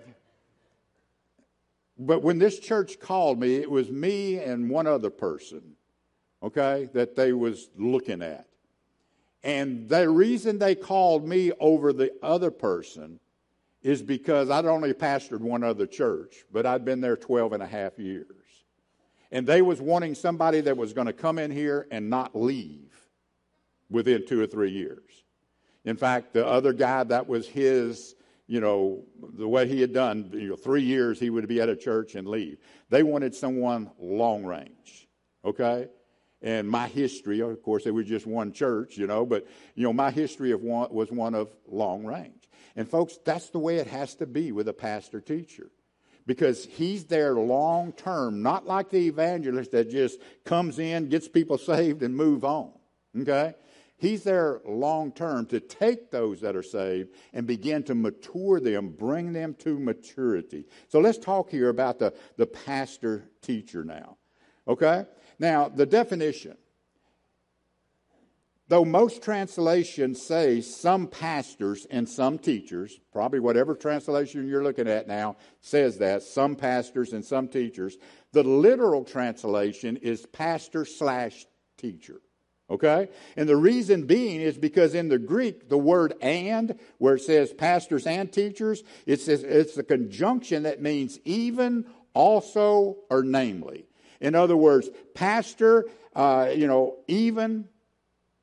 But 1.99 2.23
when 2.23 2.39
this 2.39 2.59
church 2.59 2.99
called 2.99 3.39
me, 3.39 3.57
it 3.57 3.71
was 3.71 3.91
me 3.91 4.39
and 4.39 4.71
one 4.71 4.87
other 4.87 5.11
person, 5.11 5.61
okay, 6.43 6.89
that 6.95 7.15
they 7.15 7.35
was 7.35 7.69
looking 7.77 8.23
at. 8.23 8.47
And 9.43 9.87
the 9.87 10.09
reason 10.09 10.59
they 10.59 10.75
called 10.75 11.29
me 11.29 11.53
over 11.61 11.93
the 11.93 12.13
other 12.23 12.51
person 12.51 13.21
is 13.83 14.03
because 14.03 14.51
I'd 14.51 14.67
only 14.67 14.93
pastored 14.93 15.41
one 15.41 15.65
other 15.65 15.87
church, 15.87 16.45
but 16.53 16.67
I'd 16.67 16.85
been 16.85 17.01
there 17.01 17.17
12 17.17 17.55
and 17.55 17.63
a 17.63 17.67
half 17.67 17.99
years. 17.99 18.27
And 19.33 19.47
they 19.47 19.63
was 19.63 19.81
wanting 19.81 20.15
somebody 20.15 20.61
that 20.63 20.77
was 20.77 20.93
going 20.93 21.07
to 21.07 21.13
come 21.13 21.39
in 21.39 21.51
here 21.51 21.87
and 21.91 22.11
not 22.11 22.37
leave 22.37 22.91
within 23.89 24.27
two 24.27 24.41
or 24.41 24.47
three 24.47 24.71
years. 24.71 25.25
In 25.85 25.97
fact, 25.97 26.35
the 26.35 26.47
other 26.47 26.73
guy, 26.73 27.05
that 27.05 27.27
was 27.27 27.49
his, 27.49 28.17
you 28.47 28.61
know, 28.61 29.05
the 29.39 29.49
way 29.49 29.67
he 29.67 29.81
had 29.81 29.93
done, 29.93 30.31
you 30.33 30.51
know, 30.51 30.57
three 30.57 30.83
years 30.83 31.19
he 31.19 31.31
would 31.31 31.49
be 31.49 31.61
at 31.61 31.69
a 31.69 31.77
church 31.77 32.17
and 32.17 32.27
leave. 32.29 32.59
They 32.91 33.03
wanted 33.03 33.35
someone 33.35 33.91
long 33.99 34.45
range, 34.45 35.09
okay? 35.45 35.89
And 36.43 36.69
my 36.69 36.89
history, 36.89 37.41
of 37.41 37.63
course, 37.63 37.87
it 37.87 37.93
was 37.93 38.07
just 38.07 38.27
one 38.27 38.53
church, 38.53 38.99
you 38.99 39.07
know, 39.07 39.25
but, 39.25 39.47
you 39.75 39.85
know, 39.85 39.93
my 39.93 40.11
history 40.11 40.53
of 40.53 40.63
one, 40.63 40.93
was 40.93 41.11
one 41.11 41.35
of 41.35 41.55
long 41.67 42.05
range. 42.05 42.40
And 42.81 42.89
folks, 42.89 43.19
that's 43.27 43.51
the 43.51 43.59
way 43.59 43.77
it 43.77 43.89
has 43.89 44.15
to 44.15 44.27
be 44.27 44.53
with 44.53 44.67
a 44.67 44.73
pastor 44.73 45.21
teacher. 45.21 45.71
Because 46.25 46.65
he's 46.65 47.05
there 47.05 47.35
long 47.35 47.93
term, 47.93 48.41
not 48.41 48.67
like 48.67 48.89
the 48.89 49.07
evangelist 49.07 49.73
that 49.73 49.91
just 49.91 50.19
comes 50.47 50.79
in, 50.79 51.11
gets 51.11 51.29
people 51.29 51.59
saved, 51.59 52.03
and 52.03 52.17
move 52.17 52.43
on. 52.43 52.73
Okay? 53.21 53.53
He's 53.99 54.25
there 54.25 54.63
long 54.65 55.13
term 55.13 55.45
to 55.49 55.61
take 55.61 56.11
those 56.11 56.41
that 56.41 56.57
are 56.57 56.63
saved 56.63 57.11
and 57.35 57.47
begin 57.47 57.83
to 57.83 57.95
mature 57.95 58.61
them, 58.61 58.89
bring 58.99 59.35
them 59.35 59.53
to 59.59 59.79
maturity. 59.79 60.65
So 60.89 61.01
let's 61.01 61.19
talk 61.19 61.51
here 61.51 61.69
about 61.69 61.99
the, 61.99 62.15
the 62.39 62.47
pastor 62.47 63.29
teacher 63.43 63.85
now. 63.85 64.17
Okay? 64.67 65.05
Now, 65.39 65.69
the 65.69 65.85
definition. 65.85 66.57
Though 68.71 68.85
most 68.85 69.21
translations 69.21 70.23
say 70.23 70.61
some 70.61 71.09
pastors 71.09 71.89
and 71.91 72.09
some 72.09 72.39
teachers, 72.39 73.01
probably 73.13 73.41
whatever 73.41 73.75
translation 73.75 74.47
you're 74.47 74.63
looking 74.63 74.87
at 74.87 75.09
now 75.09 75.39
says 75.61 75.99
that, 75.99 76.23
some 76.23 76.55
pastors 76.55 77.13
and 77.13 77.25
some 77.25 77.49
teachers, 77.49 77.99
the 78.31 78.45
literal 78.45 79.03
translation 79.03 79.97
is 79.97 80.25
pastor 80.27 80.85
slash 80.85 81.47
teacher. 81.79 82.21
Okay? 82.71 83.09
And 83.37 83.49
the 83.49 83.57
reason 83.57 84.07
being 84.07 84.41
is 84.41 84.57
because 84.57 84.95
in 84.95 85.09
the 85.09 85.19
Greek, 85.19 85.69
the 85.69 85.77
word 85.77 86.15
and, 86.21 86.79
where 86.99 87.17
it 87.17 87.23
says 87.23 87.53
pastors 87.53 88.07
and 88.07 88.33
teachers, 88.33 88.85
it 89.05 89.21
says 89.21 89.43
it's 89.43 89.79
a 89.79 89.83
conjunction 89.83 90.63
that 90.63 90.81
means 90.81 91.19
even, 91.25 91.87
also, 92.15 92.99
or 93.11 93.25
namely. 93.25 93.87
In 94.21 94.37
other 94.37 94.57
words, 94.57 94.89
pastor, 95.15 95.87
uh, 96.15 96.53
you 96.55 96.69
know, 96.69 96.99
even 97.09 97.67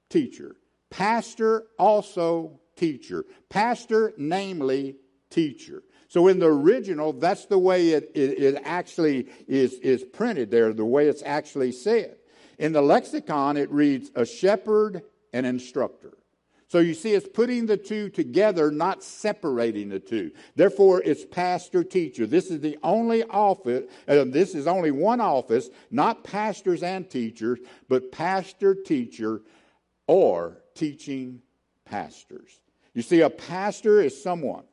teacher. 0.09 0.55
Pastor, 0.89 1.65
also 1.77 2.59
teacher. 2.75 3.25
Pastor, 3.49 4.13
namely 4.17 4.97
teacher. 5.29 5.83
So 6.07 6.27
in 6.27 6.39
the 6.39 6.47
original, 6.47 7.13
that's 7.13 7.45
the 7.45 7.59
way 7.59 7.89
it, 7.89 8.11
it, 8.15 8.39
it 8.41 8.61
actually 8.63 9.27
is, 9.47 9.73
is 9.73 10.03
printed 10.03 10.49
there, 10.49 10.71
the 10.73 10.85
way 10.85 11.07
it's 11.07 11.23
actually 11.23 11.73
said. 11.73 12.15
In 12.57 12.71
the 12.71 12.81
lexicon, 12.81 13.57
it 13.57 13.69
reads 13.69 14.09
a 14.15 14.25
shepherd 14.25 15.03
and 15.33 15.45
instructor. 15.45 16.17
So 16.69 16.79
you 16.79 16.93
see, 16.93 17.13
it's 17.13 17.27
putting 17.27 17.65
the 17.65 17.77
two 17.77 18.09
together, 18.09 18.71
not 18.71 19.01
separating 19.01 19.87
the 19.87 19.99
two. 19.99 20.31
Therefore, 20.55 21.01
it's 21.03 21.23
pastor 21.23 21.81
teacher. 21.81 22.27
This 22.27 22.51
is 22.51 22.59
the 22.59 22.77
only 22.83 23.23
office, 23.23 23.89
uh, 24.07 24.25
this 24.27 24.53
is 24.53 24.67
only 24.67 24.91
one 24.91 25.21
office, 25.21 25.69
not 25.91 26.25
pastors 26.25 26.83
and 26.83 27.09
teachers, 27.09 27.59
but 27.87 28.11
pastor 28.11 28.75
teacher 28.75 29.41
or 30.07 30.57
teaching 30.73 31.41
pastors. 31.85 32.59
You 32.93 33.01
see, 33.01 33.21
a 33.21 33.29
pastor 33.29 34.01
is 34.01 34.21
someone 34.21 34.63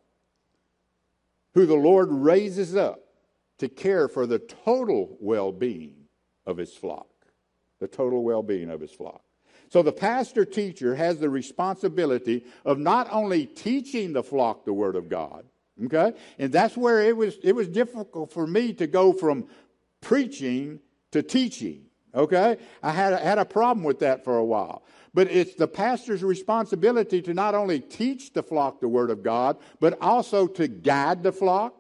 who 1.53 1.66
the 1.66 1.75
Lord 1.75 2.11
raises 2.11 2.75
up 2.75 3.01
to 3.59 3.68
care 3.68 4.09
for 4.09 4.27
the 4.27 4.38
total 4.38 5.16
well 5.20 5.53
being 5.53 5.94
of 6.47 6.57
his 6.57 6.75
flock. 6.75 7.09
The 7.81 7.88
total 7.88 8.23
well 8.23 8.42
being 8.42 8.70
of 8.70 8.81
his 8.81 8.92
flock. 8.92 9.23
So 9.68 9.83
the 9.83 9.92
pastor 9.92 10.44
teacher 10.44 10.94
has 10.94 11.18
the 11.18 11.29
responsibility 11.29 12.44
of 12.64 12.79
not 12.79 13.09
only 13.11 13.47
teaching 13.47 14.12
the 14.12 14.23
flock 14.23 14.64
the 14.64 14.73
word 14.73 14.97
of 14.97 15.09
God, 15.09 15.44
okay? 15.85 16.12
And 16.38 16.53
that's 16.53 16.77
where 16.77 17.03
it 17.03 17.16
was 17.16 17.37
it 17.42 17.55
was 17.55 17.68
difficult 17.68 18.33
for 18.33 18.47
me 18.47 18.73
to 18.75 18.87
go 18.87 19.12
from 19.12 19.49
preaching 20.01 20.81
to 21.12 21.23
teaching, 21.23 21.84
okay? 22.14 22.59
I 22.83 22.90
had 22.90 23.18
had 23.20 23.38
a 23.38 23.44
problem 23.44 23.85
with 23.85 24.00
that 24.00 24.24
for 24.24 24.37
a 24.37 24.44
while. 24.44 24.83
But 25.12 25.31
it's 25.31 25.55
the 25.55 25.68
pastor's 25.68 26.24
responsibility 26.24 27.22
to 27.22 27.35
not 27.35 27.55
only 27.55 27.81
teach 27.81 28.33
the 28.33 28.42
flock 28.42 28.81
the 28.81 28.88
word 28.88 29.11
of 29.11 29.22
God, 29.22 29.59
but 29.81 29.96
also 30.00 30.46
to 30.48 30.66
guide 30.66 31.22
the 31.22 31.33
flock, 31.33 31.74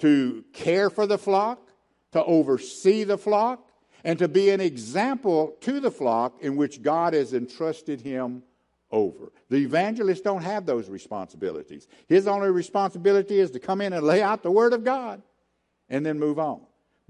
to 0.00 0.44
care 0.52 0.90
for 0.90 1.06
the 1.06 1.18
flock, 1.18 1.66
to 2.12 2.22
oversee 2.24 3.04
the 3.04 3.16
flock, 3.16 3.66
and 4.04 4.18
to 4.18 4.28
be 4.28 4.50
an 4.50 4.60
example 4.60 5.56
to 5.60 5.80
the 5.80 5.90
flock 5.90 6.42
in 6.42 6.56
which 6.56 6.82
God 6.82 7.14
has 7.14 7.32
entrusted 7.32 8.00
him 8.00 8.42
over. 8.90 9.32
The 9.48 9.56
evangelists 9.56 10.20
don't 10.20 10.42
have 10.42 10.66
those 10.66 10.90
responsibilities. 10.90 11.86
His 12.06 12.26
only 12.26 12.50
responsibility 12.50 13.38
is 13.38 13.50
to 13.52 13.58
come 13.58 13.80
in 13.80 13.92
and 13.92 14.04
lay 14.04 14.22
out 14.22 14.42
the 14.42 14.50
Word 14.50 14.74
of 14.74 14.84
God 14.84 15.22
and 15.88 16.04
then 16.04 16.18
move 16.18 16.38
on. 16.38 16.60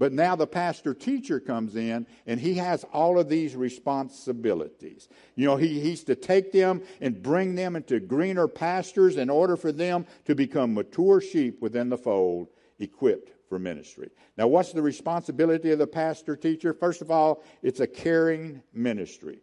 But 0.03 0.11
now 0.11 0.35
the 0.35 0.45
pastor 0.45 0.93
teacher 0.93 1.39
comes 1.39 1.77
in 1.77 2.05
and 2.27 2.37
he 2.37 2.55
has 2.55 2.83
all 2.91 3.17
of 3.17 3.29
these 3.29 3.55
responsibilities. 3.55 5.07
You 5.35 5.45
know, 5.45 5.55
he, 5.55 5.79
he's 5.79 6.03
to 6.03 6.15
take 6.15 6.51
them 6.51 6.83
and 6.99 7.23
bring 7.23 7.55
them 7.55 7.77
into 7.77 8.01
greener 8.01 8.49
pastures 8.49 9.15
in 9.15 9.29
order 9.29 9.55
for 9.55 9.71
them 9.71 10.05
to 10.25 10.35
become 10.35 10.73
mature 10.73 11.21
sheep 11.21 11.61
within 11.61 11.87
the 11.87 11.97
fold, 11.97 12.49
equipped 12.79 13.31
for 13.47 13.57
ministry. 13.57 14.09
Now, 14.37 14.47
what's 14.47 14.73
the 14.73 14.81
responsibility 14.81 15.71
of 15.71 15.79
the 15.79 15.87
pastor 15.87 16.35
teacher? 16.35 16.73
First 16.73 17.01
of 17.01 17.09
all, 17.09 17.41
it's 17.61 17.79
a 17.79 17.87
caring 17.87 18.61
ministry. 18.73 19.39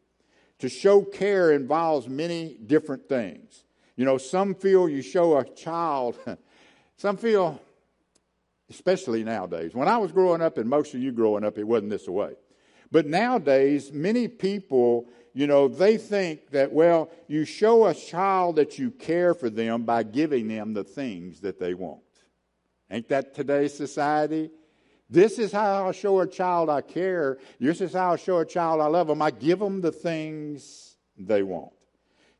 To 0.58 0.68
show 0.68 1.00
care 1.00 1.52
involves 1.52 2.06
many 2.06 2.58
different 2.66 3.08
things. 3.08 3.64
You 3.96 4.04
know, 4.04 4.18
some 4.18 4.54
feel 4.54 4.90
you 4.90 5.00
show 5.00 5.38
a 5.38 5.44
child, 5.54 6.18
some 6.98 7.16
feel, 7.16 7.62
especially 8.70 9.24
nowadays. 9.24 9.74
When 9.74 9.88
I 9.88 9.98
was 9.98 10.12
growing 10.12 10.40
up, 10.40 10.56
and 10.56 10.70
most 10.70 10.94
of 10.94 11.02
you 11.02 11.12
growing 11.12 11.44
up, 11.44 11.58
it 11.58 11.66
wasn't 11.66 11.90
this 11.90 12.08
way. 12.08 12.34
But 12.92 13.06
nowadays, 13.06 13.92
many 13.92 14.28
people, 14.28 15.08
you 15.34 15.46
know, 15.46 15.68
they 15.68 15.96
think 15.96 16.50
that, 16.50 16.72
well, 16.72 17.10
you 17.28 17.44
show 17.44 17.86
a 17.86 17.94
child 17.94 18.56
that 18.56 18.78
you 18.78 18.90
care 18.90 19.34
for 19.34 19.50
them 19.50 19.82
by 19.82 20.04
giving 20.04 20.48
them 20.48 20.72
the 20.72 20.84
things 20.84 21.40
that 21.40 21.58
they 21.58 21.74
want. 21.74 22.00
Ain't 22.90 23.08
that 23.08 23.34
today's 23.34 23.74
society? 23.74 24.50
This 25.08 25.38
is 25.38 25.52
how 25.52 25.88
I 25.88 25.92
show 25.92 26.20
a 26.20 26.26
child 26.26 26.70
I 26.70 26.80
care. 26.80 27.38
This 27.58 27.80
is 27.80 27.92
how 27.92 28.12
I 28.12 28.16
show 28.16 28.38
a 28.38 28.44
child 28.44 28.80
I 28.80 28.86
love 28.86 29.08
them. 29.08 29.22
I 29.22 29.30
give 29.30 29.58
them 29.58 29.80
the 29.80 29.92
things 29.92 30.96
they 31.16 31.42
want. 31.42 31.72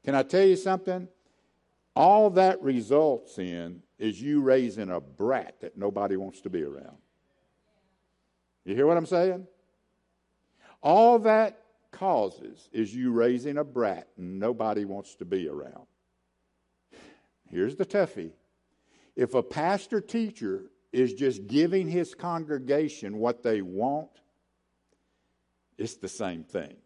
Can 0.05 0.15
I 0.15 0.23
tell 0.23 0.45
you 0.45 0.57
something? 0.57 1.09
All 1.95 2.31
that 2.31 2.63
results 2.63 3.39
in 3.39 3.83
is 4.01 4.21
you 4.21 4.41
raising 4.41 4.91
a 4.91 4.99
brat 4.99 5.61
that 5.61 5.77
nobody 5.77 6.17
wants 6.17 6.41
to 6.41 6.51
be 6.51 6.63
around. 6.63 6.97
You 8.65 8.75
hear 8.75 8.87
what 8.87 8.97
I'm 8.97 9.07
saying? 9.07 9.47
All 10.83 11.19
that 11.21 11.63
causes 11.93 12.71
is 12.73 12.95
you 12.95 13.13
raising 13.13 13.59
a 13.59 13.65
brat 13.65 14.09
nobody 14.17 14.87
wants 14.87 15.15
to 15.17 15.27
be 15.27 15.49
around. 15.49 15.87
Here's 17.51 17.77
the 17.77 17.85
toughie 17.85 18.33
if 19.17 19.35
a 19.35 19.43
pastor 19.43 20.01
teacher 20.01 20.71
is 20.93 21.13
just 21.13 21.47
giving 21.47 21.87
his 21.87 22.15
congregation 22.15 23.19
what 23.19 23.43
they 23.43 23.61
want, 23.61 24.09
it's 25.77 25.97
the 25.97 26.09
same 26.09 26.43
thing. 26.43 26.77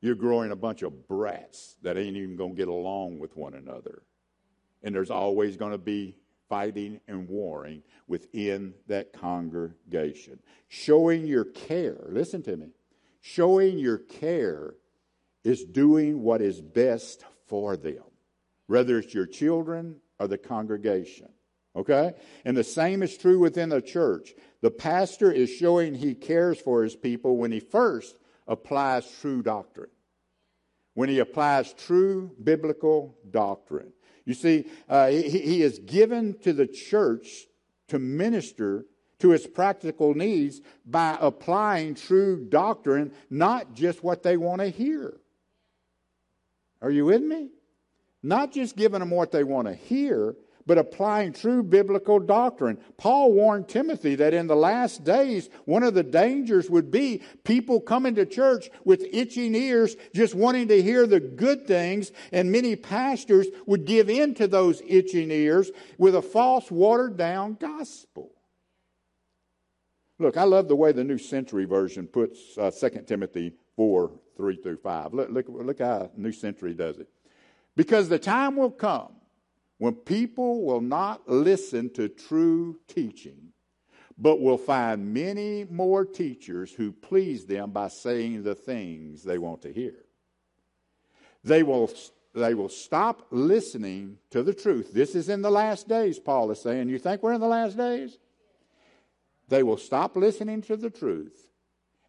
You're 0.00 0.16
growing 0.16 0.50
a 0.50 0.56
bunch 0.56 0.82
of 0.82 1.06
brats 1.06 1.76
that 1.82 1.96
ain't 1.96 2.16
even 2.16 2.36
going 2.36 2.54
to 2.54 2.56
get 2.56 2.68
along 2.68 3.20
with 3.20 3.36
one 3.36 3.54
another. 3.54 4.02
And 4.82 4.94
there's 4.94 5.10
always 5.10 5.56
going 5.56 5.72
to 5.72 5.78
be 5.78 6.16
fighting 6.48 7.00
and 7.06 7.28
warring 7.28 7.82
within 8.06 8.74
that 8.86 9.12
congregation. 9.12 10.40
Showing 10.68 11.26
your 11.26 11.44
care, 11.44 12.06
listen 12.08 12.42
to 12.44 12.56
me, 12.56 12.68
showing 13.20 13.78
your 13.78 13.98
care 13.98 14.74
is 15.44 15.64
doing 15.64 16.22
what 16.22 16.42
is 16.42 16.60
best 16.60 17.24
for 17.46 17.76
them, 17.76 18.02
whether 18.66 18.98
it's 18.98 19.14
your 19.14 19.26
children 19.26 19.96
or 20.18 20.28
the 20.28 20.38
congregation. 20.38 21.28
Okay? 21.76 22.14
And 22.44 22.56
the 22.56 22.64
same 22.64 23.02
is 23.02 23.16
true 23.16 23.38
within 23.38 23.68
the 23.68 23.80
church. 23.80 24.34
The 24.62 24.70
pastor 24.70 25.30
is 25.30 25.50
showing 25.50 25.94
he 25.94 26.14
cares 26.14 26.58
for 26.58 26.82
his 26.82 26.96
people 26.96 27.36
when 27.36 27.52
he 27.52 27.60
first 27.60 28.16
applies 28.46 29.08
true 29.20 29.42
doctrine. 29.42 29.90
When 30.94 31.08
he 31.08 31.20
applies 31.20 31.72
true 31.72 32.32
biblical 32.42 33.16
doctrine. 33.30 33.92
You 34.28 34.34
see, 34.34 34.66
uh, 34.90 35.08
he, 35.08 35.22
he 35.22 35.62
is 35.62 35.78
given 35.78 36.38
to 36.40 36.52
the 36.52 36.66
church 36.66 37.46
to 37.88 37.98
minister 37.98 38.84
to 39.20 39.32
its 39.32 39.46
practical 39.46 40.12
needs 40.14 40.60
by 40.84 41.16
applying 41.18 41.94
true 41.94 42.44
doctrine, 42.46 43.12
not 43.30 43.72
just 43.72 44.04
what 44.04 44.22
they 44.22 44.36
want 44.36 44.60
to 44.60 44.68
hear. 44.68 45.18
Are 46.82 46.90
you 46.90 47.06
with 47.06 47.22
me? 47.22 47.48
Not 48.22 48.52
just 48.52 48.76
giving 48.76 49.00
them 49.00 49.08
what 49.08 49.32
they 49.32 49.44
want 49.44 49.66
to 49.66 49.74
hear, 49.74 50.36
but 50.68 50.76
applying 50.76 51.32
true 51.32 51.62
biblical 51.62 52.20
doctrine. 52.20 52.78
Paul 52.98 53.32
warned 53.32 53.68
Timothy 53.68 54.14
that 54.16 54.34
in 54.34 54.48
the 54.48 54.54
last 54.54 55.02
days, 55.02 55.48
one 55.64 55.82
of 55.82 55.94
the 55.94 56.02
dangers 56.02 56.68
would 56.68 56.90
be 56.90 57.22
people 57.42 57.80
coming 57.80 58.14
to 58.16 58.26
church 58.26 58.68
with 58.84 59.06
itching 59.10 59.54
ears, 59.54 59.96
just 60.14 60.34
wanting 60.34 60.68
to 60.68 60.82
hear 60.82 61.06
the 61.06 61.20
good 61.20 61.66
things, 61.66 62.12
and 62.32 62.52
many 62.52 62.76
pastors 62.76 63.46
would 63.64 63.86
give 63.86 64.10
in 64.10 64.34
to 64.34 64.46
those 64.46 64.82
itching 64.86 65.30
ears 65.30 65.70
with 65.96 66.14
a 66.14 66.22
false, 66.22 66.70
watered 66.70 67.16
down 67.16 67.54
gospel. 67.58 68.30
Look, 70.18 70.36
I 70.36 70.44
love 70.44 70.68
the 70.68 70.76
way 70.76 70.92
the 70.92 71.02
New 71.02 71.18
Century 71.18 71.64
Version 71.64 72.06
puts 72.06 72.58
uh, 72.58 72.70
2 72.70 73.04
Timothy 73.06 73.54
4 73.74 74.12
3 74.36 74.56
through 74.56 74.76
5. 74.76 75.14
Look, 75.14 75.30
look, 75.30 75.46
look 75.48 75.78
how 75.78 76.10
New 76.14 76.32
Century 76.32 76.74
does 76.74 76.98
it. 76.98 77.08
Because 77.74 78.10
the 78.10 78.18
time 78.18 78.56
will 78.56 78.70
come 78.70 79.17
when 79.78 79.94
people 79.94 80.64
will 80.64 80.80
not 80.80 81.28
listen 81.28 81.90
to 81.90 82.08
true 82.08 82.78
teaching, 82.88 83.52
but 84.18 84.40
will 84.40 84.58
find 84.58 85.14
many 85.14 85.64
more 85.70 86.04
teachers 86.04 86.72
who 86.72 86.92
please 86.92 87.46
them 87.46 87.70
by 87.70 87.88
saying 87.88 88.42
the 88.42 88.54
things 88.54 89.22
they 89.22 89.38
want 89.38 89.62
to 89.62 89.72
hear. 89.72 89.94
They 91.44 91.62
will, 91.62 91.90
they 92.34 92.54
will 92.54 92.68
stop 92.68 93.26
listening 93.30 94.18
to 94.30 94.42
the 94.42 94.52
truth. 94.52 94.92
This 94.92 95.14
is 95.14 95.28
in 95.28 95.42
the 95.42 95.50
last 95.50 95.88
days, 95.88 96.18
Paul 96.18 96.50
is 96.50 96.60
saying. 96.60 96.88
You 96.88 96.98
think 96.98 97.22
we're 97.22 97.32
in 97.32 97.40
the 97.40 97.46
last 97.46 97.76
days? 97.76 98.18
They 99.48 99.62
will 99.62 99.76
stop 99.76 100.16
listening 100.16 100.62
to 100.62 100.76
the 100.76 100.90
truth 100.90 101.50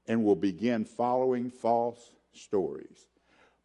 and 0.07 0.23
will 0.23 0.35
begin 0.35 0.85
following 0.85 1.51
false 1.51 2.11
stories. 2.33 3.07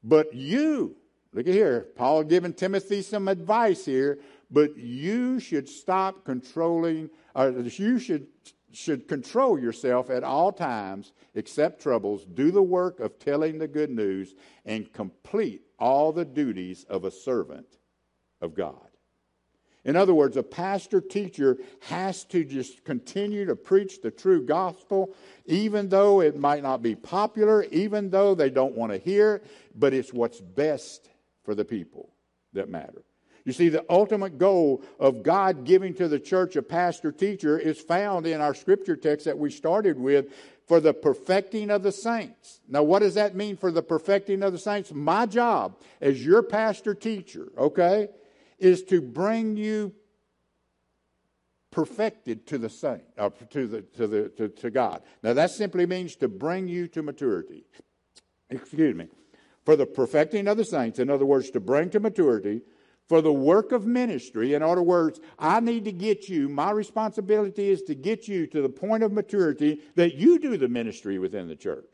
But 0.03 0.35
you, 0.35 0.97
Look 1.35 1.49
at 1.49 1.55
here. 1.55 1.88
Paul 1.97 2.23
giving 2.23 2.55
Timothy 2.55 3.03
some 3.03 3.27
advice 3.27 3.85
here, 3.85 4.20
but 4.53 4.77
you 4.77 5.40
should 5.40 5.68
stop 5.68 6.25
controlling, 6.25 7.11
or 7.35 7.51
you 7.51 7.99
should, 7.99 8.29
should 8.73 9.09
control 9.09 9.59
yourself 9.59 10.11
at 10.11 10.23
all 10.23 10.53
times, 10.53 11.12
accept 11.35 11.83
troubles, 11.83 12.25
do 12.25 12.53
the 12.53 12.62
work 12.62 13.01
of 13.01 13.18
telling 13.18 13.59
the 13.59 13.66
good 13.66 13.90
news, 13.90 14.37
and 14.64 14.92
complete 14.92 15.62
all 15.77 16.12
the 16.12 16.25
duties 16.25 16.87
of 16.88 17.05
a 17.05 17.11
servant 17.11 17.66
of 18.40 18.55
God. 18.55 18.77
In 19.85 19.97
other 19.97 20.14
words, 20.14 20.37
a 20.37 20.42
pastor 20.42 21.01
teacher 21.01 21.59
has 21.81 22.25
to 22.27 22.44
just 22.44 22.85
continue 22.85 23.44
to 23.44 23.57
preach 23.57 24.01
the 24.01 24.11
true 24.11 24.42
gospel, 24.47 25.14
even 25.47 25.88
though 25.88 26.20
it 26.20 26.38
might 26.38 26.62
not 26.62 26.81
be 26.81 26.94
popular, 26.94 27.64
even 27.64 28.09
though 28.09 28.37
they 28.37 28.51
don't 28.51 28.77
want 28.77 28.92
to 28.92 28.99
hear 28.99 29.35
it, 29.35 29.47
but 29.75 29.92
it's 29.92 30.12
what's 30.12 30.40
best 30.40 31.11
for 31.44 31.54
the 31.54 31.64
people 31.64 32.11
that 32.52 32.68
matter. 32.68 33.04
You 33.44 33.52
see, 33.52 33.68
the 33.68 33.85
ultimate 33.90 34.38
goal 34.38 34.83
of 34.98 35.22
God 35.22 35.64
giving 35.64 35.92
to 35.94 36.09
the 36.09 36.18
church 36.18 36.57
a 36.57 36.62
pastor 36.62 37.12
teacher 37.12 37.59
is 37.59 37.78
found 37.78 38.26
in 38.26 38.40
our 38.40 38.54
scripture 38.54 38.96
text 38.96 39.26
that 39.26 39.38
we 39.38 39.50
started 39.50 39.98
with 39.98 40.33
for 40.66 40.80
the 40.80 40.94
perfecting 40.94 41.70
of 41.70 41.83
the 41.83 41.92
saints. 41.92 42.61
Now, 42.66 42.83
what 42.83 43.00
does 43.00 43.14
that 43.14 43.37
mean 43.37 43.59
for 43.59 43.70
the 43.70 43.83
perfecting 43.83 44.42
of 44.42 44.52
the 44.52 44.59
saints? 44.59 44.92
My 44.94 45.26
job 45.26 45.78
as 46.00 46.24
your 46.24 46.42
pastor 46.42 46.94
teacher, 46.94 47.52
okay, 47.59 48.09
is 48.59 48.83
to 48.85 49.02
bring 49.02 49.59
you 49.59 49.92
perfected 51.70 52.46
to 52.46 52.57
the 52.57 52.70
saint, 52.70 53.02
uh, 53.18 53.28
to, 53.50 53.66
the, 53.66 53.83
to, 53.83 54.07
the, 54.07 54.28
to, 54.30 54.48
to 54.48 54.70
God. 54.70 55.02
Now, 55.22 55.35
that 55.35 55.50
simply 55.50 55.85
means 55.85 56.16
to 56.16 56.28
bring 56.28 56.66
you 56.66 56.88
to 56.88 57.02
maturity. 57.02 57.66
Excuse 58.48 58.94
me. 58.94 59.09
For 59.64 59.77
the 59.77 59.87
perfecting 59.87 60.46
of 60.46 60.57
the 60.57 60.64
saints, 60.64 60.98
in 60.98 61.09
other 61.09 61.24
words, 61.24 61.50
to 61.50 61.61
bring 61.61 61.90
to 61.90 62.00
maturity, 62.00 62.62
for 63.09 63.20
the 63.20 63.33
work 63.33 63.72
of 63.72 63.87
ministry. 63.87 64.55
In 64.55 64.62
other 64.62 64.83
words, 64.83 65.20
I 65.38 65.61
need 65.61 65.85
to 65.85 65.92
get 65.92 66.29
you, 66.29 66.48
my 66.48 66.70
responsibility 66.70 67.70
is 67.70 67.83
to 67.83 67.94
get 67.94 68.29
you 68.29 68.46
to 68.48 68.62
the 68.62 68.68
point 68.68 69.03
of 69.03 69.12
maturity 69.12 69.81
that 69.94 70.14
you 70.14 70.38
do 70.38 70.57
the 70.57 70.68
ministry 70.68 71.18
within 71.18 71.48
the 71.48 71.57
church. 71.57 71.85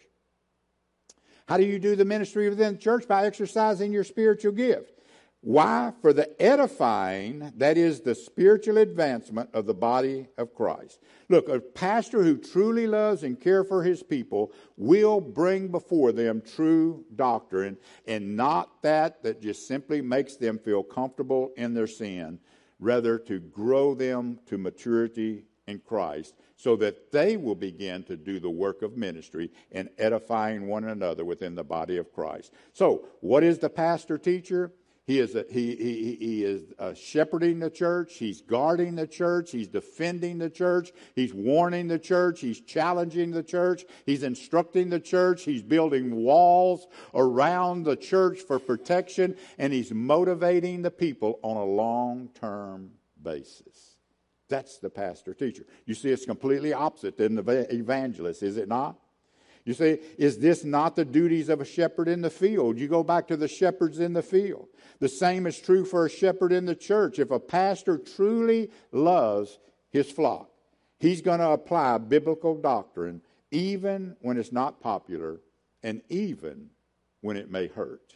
How 1.46 1.56
do 1.56 1.64
you 1.64 1.80
do 1.80 1.96
the 1.96 2.04
ministry 2.04 2.48
within 2.48 2.74
the 2.74 2.78
church? 2.78 3.09
By 3.09 3.26
exercising 3.26 3.92
your 3.92 4.04
spiritual 4.04 4.52
gift. 4.52 4.99
Why? 5.42 5.94
For 6.03 6.12
the 6.12 6.40
edifying, 6.40 7.53
that 7.57 7.79
is 7.79 8.00
the 8.00 8.14
spiritual 8.14 8.76
advancement 8.76 9.48
of 9.55 9.64
the 9.64 9.74
body 9.74 10.29
of 10.37 10.55
Christ. 10.55 11.00
Look, 11.31 11.48
a 11.48 11.61
pastor 11.61 12.22
who 12.22 12.37
truly 12.37 12.87
loves 12.87 13.22
and 13.22 13.40
cares 13.40 13.66
for 13.66 13.83
his 13.83 14.03
people 14.03 14.53
will 14.76 15.18
bring 15.20 15.68
before 15.68 16.12
them 16.12 16.42
true 16.42 17.07
doctrine 17.16 17.79
and 18.07 18.37
not 18.37 18.83
that 18.83 19.22
that 19.22 19.40
just 19.40 19.66
simply 19.66 20.03
makes 20.03 20.37
them 20.37 20.59
feel 20.59 20.83
comfortable 20.83 21.53
in 21.57 21.72
their 21.72 21.87
sin, 21.87 22.38
rather 22.79 23.18
to 23.20 23.38
grow 23.38 23.94
them 23.94 24.40
to 24.46 24.59
maturity 24.59 25.44
in 25.66 25.79
Christ 25.79 26.35
so 26.57 26.76
that 26.76 27.11
they 27.12 27.38
will 27.38 27.55
begin 27.55 28.03
to 28.03 28.16
do 28.16 28.40
the 28.40 28.50
work 28.50 28.83
of 28.83 28.98
ministry 28.98 29.50
and 29.72 29.88
edifying 29.96 30.66
one 30.66 30.85
another 30.85 31.24
within 31.24 31.55
the 31.55 31.64
body 31.64 31.96
of 31.96 32.12
Christ. 32.12 32.53
So, 32.74 33.07
what 33.20 33.42
is 33.42 33.59
the 33.59 33.70
pastor 33.70 34.18
teacher? 34.18 34.72
He 35.11 35.18
is, 35.18 35.35
a, 35.35 35.44
he, 35.51 35.75
he, 35.75 36.16
he 36.20 36.44
is 36.44 36.73
uh, 36.79 36.94
shepherding 36.94 37.59
the 37.59 37.68
church. 37.68 38.14
He's 38.14 38.42
guarding 38.42 38.94
the 38.94 39.09
church. 39.09 39.51
He's 39.51 39.66
defending 39.66 40.38
the 40.38 40.49
church. 40.49 40.92
He's 41.16 41.35
warning 41.35 41.88
the 41.88 41.99
church. 41.99 42.38
He's 42.38 42.61
challenging 42.61 43.33
the 43.33 43.42
church. 43.42 43.85
He's 44.07 44.23
instructing 44.23 44.88
the 44.88 45.01
church. 45.01 45.42
He's 45.42 45.64
building 45.64 46.14
walls 46.14 46.87
around 47.12 47.83
the 47.83 47.96
church 47.96 48.38
for 48.42 48.61
protection. 48.61 49.35
And 49.59 49.73
he's 49.73 49.92
motivating 49.92 50.83
the 50.83 50.92
people 50.92 51.40
on 51.42 51.57
a 51.57 51.64
long 51.64 52.29
term 52.40 52.92
basis. 53.20 53.96
That's 54.49 54.79
the 54.79 54.90
pastor 54.90 55.35
teacher. 55.35 55.66
You 55.87 55.94
see, 55.94 56.11
it's 56.11 56.25
completely 56.25 56.73
opposite 56.73 57.18
than 57.18 57.35
the 57.35 57.75
evangelist, 57.75 58.44
is 58.44 58.57
it 58.57 58.68
not? 58.68 58.96
You 59.64 59.75
say, 59.75 60.01
is 60.16 60.38
this 60.38 60.64
not 60.64 60.96
the 60.96 61.05
duties 61.05 61.49
of 61.49 61.61
a 61.61 61.64
shepherd 61.64 62.09
in 62.09 62.23
the 62.23 62.31
field? 62.31 62.79
You 62.79 62.88
go 62.88 63.05
back 63.05 63.29
to 63.29 63.37
the 63.37 63.49
shepherds 63.49 64.01
in 64.01 64.14
the 64.14 64.23
field. 64.23 64.68
The 65.01 65.09
same 65.09 65.46
is 65.46 65.59
true 65.59 65.85
for 65.85 66.07
a 66.07 66.11
shepherd 66.11 66.53
in 66.53 66.64
the 66.64 66.75
church. 66.75 67.18
If 67.18 67.31
a 67.31 67.38
pastor 67.38 67.99
truly 67.99 68.70
loves 68.90 69.59
his 69.90 70.11
flock, 70.11 70.51
he's 70.99 71.20
going 71.20 71.40
to 71.40 71.51
apply 71.51 71.99
biblical 71.99 72.57
doctrine 72.57 73.23
even 73.51 74.16
when 74.20 74.38
it's 74.38 74.53
not 74.53 74.81
popular 74.81 75.40
and 75.83 76.03
even 76.09 76.70
when 77.20 77.37
it 77.37 77.51
may 77.51 77.66
hurt. 77.66 78.14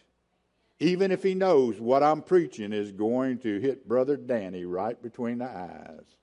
Even 0.81 1.11
if 1.11 1.23
he 1.23 1.35
knows 1.35 1.81
what 1.81 2.03
I'm 2.03 2.23
preaching 2.23 2.73
is 2.73 2.91
going 2.91 3.39
to 3.39 3.61
hit 3.61 3.87
Brother 3.89 4.17
Danny 4.17 4.65
right 4.65 5.01
between 5.01 5.39
the 5.39 5.47
eyes. 5.47 6.17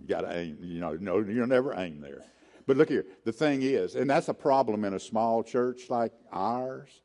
You 0.00 0.08
got 0.08 0.22
to 0.22 0.36
aim, 0.36 0.58
you 0.62 0.80
know, 0.80 0.96
no, 1.00 1.20
you'll 1.20 1.46
never 1.46 1.74
aim 1.78 2.00
there. 2.00 2.24
But 2.66 2.76
look 2.76 2.88
here, 2.88 3.06
the 3.24 3.32
thing 3.32 3.62
is, 3.62 3.94
and 3.94 4.08
that's 4.08 4.28
a 4.28 4.34
problem 4.34 4.84
in 4.84 4.94
a 4.94 5.00
small 5.00 5.42
church 5.42 5.90
like 5.90 6.12
ours 6.32 7.02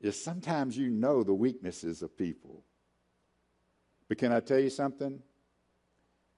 is 0.00 0.22
sometimes 0.22 0.76
you 0.76 0.90
know 0.90 1.22
the 1.22 1.34
weaknesses 1.34 2.02
of 2.02 2.16
people. 2.16 2.62
But 4.08 4.18
can 4.18 4.32
I 4.32 4.40
tell 4.40 4.58
you 4.58 4.70
something? 4.70 5.20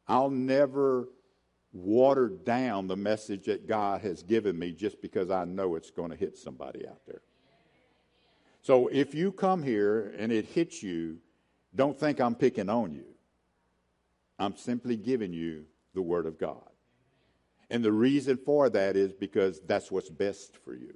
I'll 0.08 0.30
never 0.30 1.08
water 1.72 2.28
down 2.28 2.88
the 2.88 2.96
message 2.96 3.46
that 3.46 3.68
God 3.68 4.00
has 4.00 4.22
given 4.22 4.58
me 4.58 4.72
just 4.72 5.00
because 5.00 5.30
I 5.30 5.44
know 5.44 5.76
it's 5.76 5.90
going 5.90 6.10
to 6.10 6.16
hit 6.16 6.36
somebody 6.36 6.86
out 6.86 7.00
there. 7.06 7.22
So 8.62 8.88
if 8.88 9.14
you 9.14 9.32
come 9.32 9.62
here 9.62 10.14
and 10.18 10.32
it 10.32 10.46
hits 10.46 10.82
you, 10.82 11.18
don't 11.74 11.98
think 11.98 12.20
I'm 12.20 12.34
picking 12.34 12.68
on 12.68 12.92
you. 12.92 13.04
I'm 14.38 14.56
simply 14.56 14.96
giving 14.96 15.32
you 15.32 15.64
the 15.94 16.02
Word 16.02 16.26
of 16.26 16.38
God. 16.38 16.68
And 17.70 17.84
the 17.84 17.92
reason 17.92 18.36
for 18.36 18.68
that 18.70 18.96
is 18.96 19.12
because 19.12 19.60
that's 19.66 19.90
what's 19.90 20.10
best 20.10 20.56
for 20.64 20.74
you. 20.74 20.94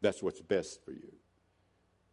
That's 0.00 0.22
what's 0.22 0.40
best 0.40 0.84
for 0.84 0.92
you 0.92 1.12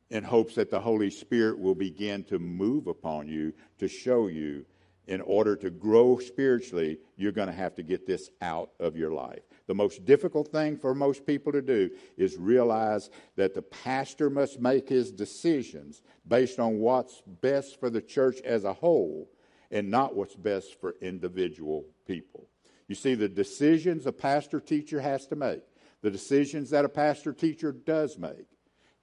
in 0.09 0.23
hopes 0.23 0.55
that 0.55 0.71
the 0.71 0.79
Holy 0.79 1.09
Spirit 1.09 1.59
will 1.59 1.75
begin 1.75 2.23
to 2.25 2.39
move 2.39 2.87
upon 2.87 3.27
you 3.27 3.53
to 3.77 3.87
show 3.87 4.27
you 4.27 4.65
in 5.07 5.21
order 5.21 5.55
to 5.55 5.71
grow 5.71 6.19
spiritually, 6.19 6.99
you're 7.15 7.31
going 7.31 7.47
to 7.47 7.53
have 7.53 7.75
to 7.75 7.81
get 7.81 8.05
this 8.05 8.29
out 8.41 8.69
of 8.79 8.95
your 8.95 9.11
life. 9.11 9.41
The 9.65 9.73
most 9.73 10.05
difficult 10.05 10.51
thing 10.51 10.77
for 10.77 10.93
most 10.93 11.25
people 11.25 11.51
to 11.51 11.63
do 11.63 11.89
is 12.15 12.37
realize 12.37 13.09
that 13.35 13.55
the 13.55 13.61
pastor 13.63 14.29
must 14.29 14.59
make 14.59 14.87
his 14.87 15.11
decisions 15.11 16.03
based 16.27 16.59
on 16.59 16.77
what's 16.77 17.23
best 17.41 17.79
for 17.79 17.89
the 17.89 18.01
church 18.01 18.39
as 18.41 18.65
a 18.65 18.73
whole 18.73 19.27
and 19.71 19.89
not 19.89 20.15
what's 20.15 20.35
best 20.35 20.79
for 20.79 20.93
individual 21.01 21.85
people. 22.05 22.48
You 22.89 22.95
see, 22.95 23.13
the 23.13 23.29
decisions 23.29 24.07
a 24.07 24.11
pastor 24.11 24.59
teacher 24.59 24.99
has 24.99 25.27
to 25.27 25.35
make, 25.35 25.61
the 26.01 26.09
decisions 26.09 26.71
that 26.71 26.85
a 26.85 26.89
pastor 26.89 27.31
teacher 27.31 27.71
does 27.71 28.17
make, 28.17 28.47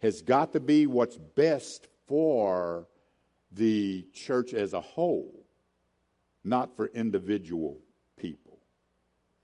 has 0.03 0.22
got 0.22 0.53
to 0.53 0.61
be 0.61 0.88
what's 0.88 1.16
best 1.16 1.87
for 2.09 2.88
the 3.53 4.05
church 4.12 4.55
as 4.55 4.75
a 4.75 4.81
whole, 4.81 5.46
not 6.42 6.77
for 6.77 6.88
individual 6.88 7.79
people. 8.16 8.59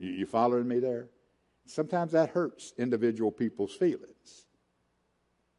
You, 0.00 0.10
you 0.10 0.26
following 0.26 0.66
me 0.66 0.80
there? 0.80 1.08
Sometimes 1.66 2.10
that 2.10 2.30
hurts 2.30 2.74
individual 2.76 3.30
people's 3.30 3.74
feelings. 3.74 4.46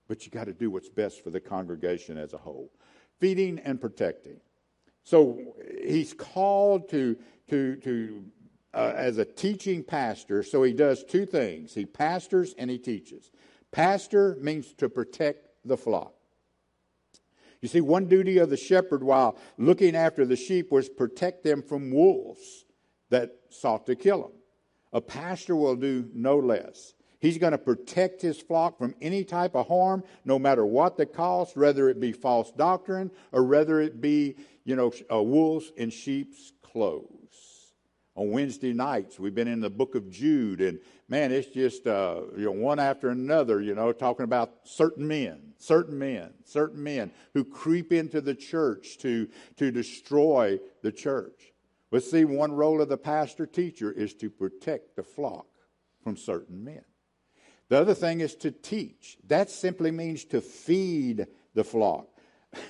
But 0.09 0.25
you 0.25 0.31
got 0.31 0.47
to 0.47 0.53
do 0.53 0.69
what's 0.69 0.89
best 0.89 1.23
for 1.23 1.29
the 1.29 1.39
congregation 1.39 2.17
as 2.17 2.33
a 2.33 2.37
whole. 2.37 2.69
Feeding 3.21 3.59
and 3.59 3.79
protecting. 3.79 4.41
So 5.03 5.55
he's 5.81 6.13
called 6.13 6.89
to, 6.89 7.15
to, 7.49 7.77
to 7.77 8.25
uh, 8.73 8.93
as 8.95 9.17
a 9.17 9.25
teaching 9.25 9.83
pastor, 9.83 10.43
so 10.43 10.63
he 10.63 10.73
does 10.73 11.03
two 11.03 11.25
things 11.25 11.73
he 11.73 11.85
pastors 11.85 12.55
and 12.57 12.69
he 12.69 12.77
teaches. 12.77 13.31
Pastor 13.71 14.37
means 14.41 14.73
to 14.73 14.89
protect 14.89 15.47
the 15.65 15.77
flock. 15.77 16.13
You 17.61 17.69
see, 17.69 17.81
one 17.81 18.07
duty 18.07 18.39
of 18.39 18.49
the 18.49 18.57
shepherd 18.57 19.03
while 19.03 19.37
looking 19.57 19.95
after 19.95 20.25
the 20.25 20.35
sheep 20.35 20.71
was 20.71 20.89
protect 20.89 21.43
them 21.43 21.61
from 21.61 21.91
wolves 21.91 22.65
that 23.09 23.31
sought 23.49 23.85
to 23.85 23.95
kill 23.95 24.21
them. 24.23 24.31
A 24.91 25.01
pastor 25.01 25.55
will 25.55 25.75
do 25.75 26.09
no 26.13 26.37
less. 26.37 26.93
He's 27.19 27.37
going 27.37 27.53
to 27.53 27.57
protect 27.57 28.21
his 28.21 28.37
flock 28.37 28.77
from 28.77 28.95
any 29.01 29.23
type 29.23 29.55
of 29.55 29.67
harm, 29.67 30.03
no 30.25 30.37
matter 30.37 30.65
what 30.65 30.97
the 30.97 31.05
cost, 31.05 31.55
whether 31.55 31.87
it 31.87 32.01
be 32.01 32.11
false 32.11 32.51
doctrine 32.51 33.11
or 33.31 33.43
whether 33.43 33.79
it 33.79 34.01
be, 34.01 34.35
you 34.65 34.75
know, 34.75 34.91
uh, 35.09 35.23
wolves 35.23 35.71
in 35.77 35.89
sheep's 35.89 36.51
clothes 36.61 37.22
on 38.15 38.31
Wednesday 38.31 38.73
nights. 38.73 39.19
We've 39.19 39.33
been 39.33 39.47
in 39.47 39.59
the 39.59 39.69
book 39.69 39.95
of 39.95 40.09
Jude, 40.09 40.61
and 40.61 40.79
man, 41.07 41.31
it's 41.31 41.47
just 41.47 41.87
uh, 41.87 42.21
you 42.37 42.45
know 42.45 42.51
one 42.51 42.79
after 42.79 43.09
another. 43.09 43.61
You 43.61 43.75
know, 43.75 43.91
talking 43.91 44.23
about 44.23 44.51
certain 44.63 45.07
men, 45.07 45.53
certain 45.57 45.97
men, 45.97 46.33
certain 46.45 46.83
men 46.83 47.11
who 47.33 47.43
creep 47.43 47.91
into 47.91 48.21
the 48.21 48.35
church 48.35 48.97
to 48.99 49.27
to 49.57 49.71
destroy 49.71 50.59
the 50.81 50.91
church. 50.91 51.53
But 51.89 52.03
see, 52.03 52.25
one 52.25 52.51
role 52.51 52.81
of 52.81 52.89
the 52.89 52.97
pastor 52.97 53.45
teacher 53.45 53.91
is 53.91 54.13
to 54.15 54.29
protect 54.29 54.95
the 54.95 55.03
flock 55.03 55.47
from 56.03 56.17
certain 56.17 56.63
men. 56.63 56.83
The 57.69 57.79
other 57.79 57.93
thing 57.93 58.21
is 58.21 58.35
to 58.37 58.51
teach. 58.51 59.17
That 59.27 59.49
simply 59.49 59.91
means 59.91 60.25
to 60.25 60.41
feed 60.41 61.27
the 61.53 61.63
flock. 61.63 62.07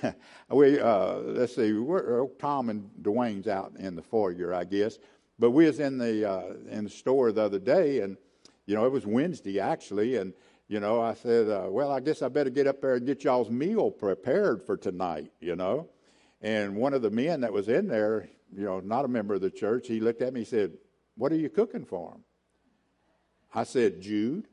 we 0.50 0.80
uh, 0.80 1.14
let's 1.16 1.56
see, 1.56 1.76
uh, 1.78 2.24
Tom 2.38 2.70
and 2.70 2.90
Dwayne's 3.02 3.48
out 3.48 3.72
in 3.78 3.96
the 3.96 4.02
foyer, 4.02 4.54
I 4.54 4.64
guess. 4.64 4.98
But 5.38 5.50
we 5.50 5.66
was 5.66 5.80
in 5.80 5.98
the 5.98 6.30
uh, 6.30 6.54
in 6.70 6.84
the 6.84 6.90
store 6.90 7.32
the 7.32 7.42
other 7.42 7.58
day, 7.58 8.00
and 8.00 8.16
you 8.66 8.74
know 8.74 8.86
it 8.86 8.92
was 8.92 9.06
Wednesday 9.06 9.58
actually, 9.58 10.16
and 10.16 10.32
you 10.68 10.80
know 10.80 11.00
I 11.00 11.14
said, 11.14 11.48
uh, 11.48 11.66
well, 11.68 11.90
I 11.90 12.00
guess 12.00 12.22
I 12.22 12.28
better 12.28 12.50
get 12.50 12.66
up 12.66 12.80
there 12.80 12.94
and 12.94 13.06
get 13.06 13.24
y'all's 13.24 13.50
meal 13.50 13.90
prepared 13.90 14.62
for 14.62 14.76
tonight, 14.76 15.32
you 15.40 15.56
know. 15.56 15.88
And 16.40 16.76
one 16.76 16.94
of 16.94 17.02
the 17.02 17.10
men 17.10 17.40
that 17.40 17.52
was 17.52 17.68
in 17.68 17.88
there, 17.88 18.28
you 18.54 18.64
know, 18.64 18.80
not 18.80 19.04
a 19.04 19.08
member 19.08 19.34
of 19.34 19.40
the 19.40 19.50
church, 19.50 19.88
he 19.88 19.98
looked 19.98 20.22
at 20.22 20.32
me, 20.32 20.40
and 20.40 20.48
said, 20.48 20.72
"What 21.16 21.32
are 21.32 21.36
you 21.36 21.50
cooking 21.50 21.84
for 21.84 22.12
him?" 22.12 22.24
I 23.54 23.64
said, 23.64 24.00
"Jude." 24.00 24.46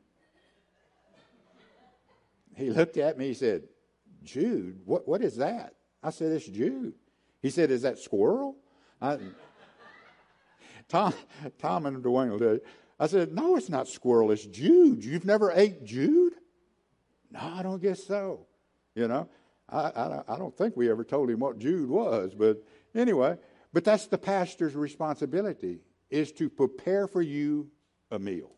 He 2.54 2.70
looked 2.70 2.98
at 2.98 3.16
me, 3.16 3.28
he 3.28 3.34
said, 3.34 3.62
"Jude, 4.24 4.80
what 4.84 5.06
what 5.06 5.22
is 5.22 5.36
that?" 5.36 5.74
I 6.02 6.10
said, 6.10 6.32
"It's 6.32 6.46
Jude." 6.46 6.94
He 7.40 7.50
said, 7.50 7.70
"Is 7.70 7.82
that 7.82 7.98
squirrel?" 7.98 8.56
I, 9.00 9.18
Tom, 10.92 11.14
Tom 11.58 11.86
and 11.86 12.04
Dwayne 12.04 12.30
will 12.30 12.38
you. 12.38 12.60
I 13.00 13.06
said, 13.06 13.32
no, 13.32 13.56
it's 13.56 13.70
not 13.70 13.88
squirrel, 13.88 14.30
it's 14.30 14.44
Jude. 14.44 15.02
You've 15.02 15.24
never 15.24 15.50
ate 15.50 15.84
Jude? 15.84 16.34
No, 17.30 17.40
I 17.40 17.62
don't 17.62 17.80
guess 17.80 18.04
so. 18.04 18.46
You 18.94 19.08
know, 19.08 19.26
I, 19.70 19.78
I, 19.78 20.22
I 20.28 20.38
don't 20.38 20.54
think 20.54 20.76
we 20.76 20.90
ever 20.90 21.02
told 21.02 21.30
him 21.30 21.40
what 21.40 21.58
Jude 21.58 21.88
was, 21.88 22.34
but 22.34 22.62
anyway, 22.94 23.38
but 23.72 23.84
that's 23.84 24.06
the 24.06 24.18
pastor's 24.18 24.74
responsibility 24.74 25.80
is 26.10 26.30
to 26.32 26.50
prepare 26.50 27.06
for 27.06 27.22
you 27.22 27.70
a 28.10 28.18
meal. 28.18 28.50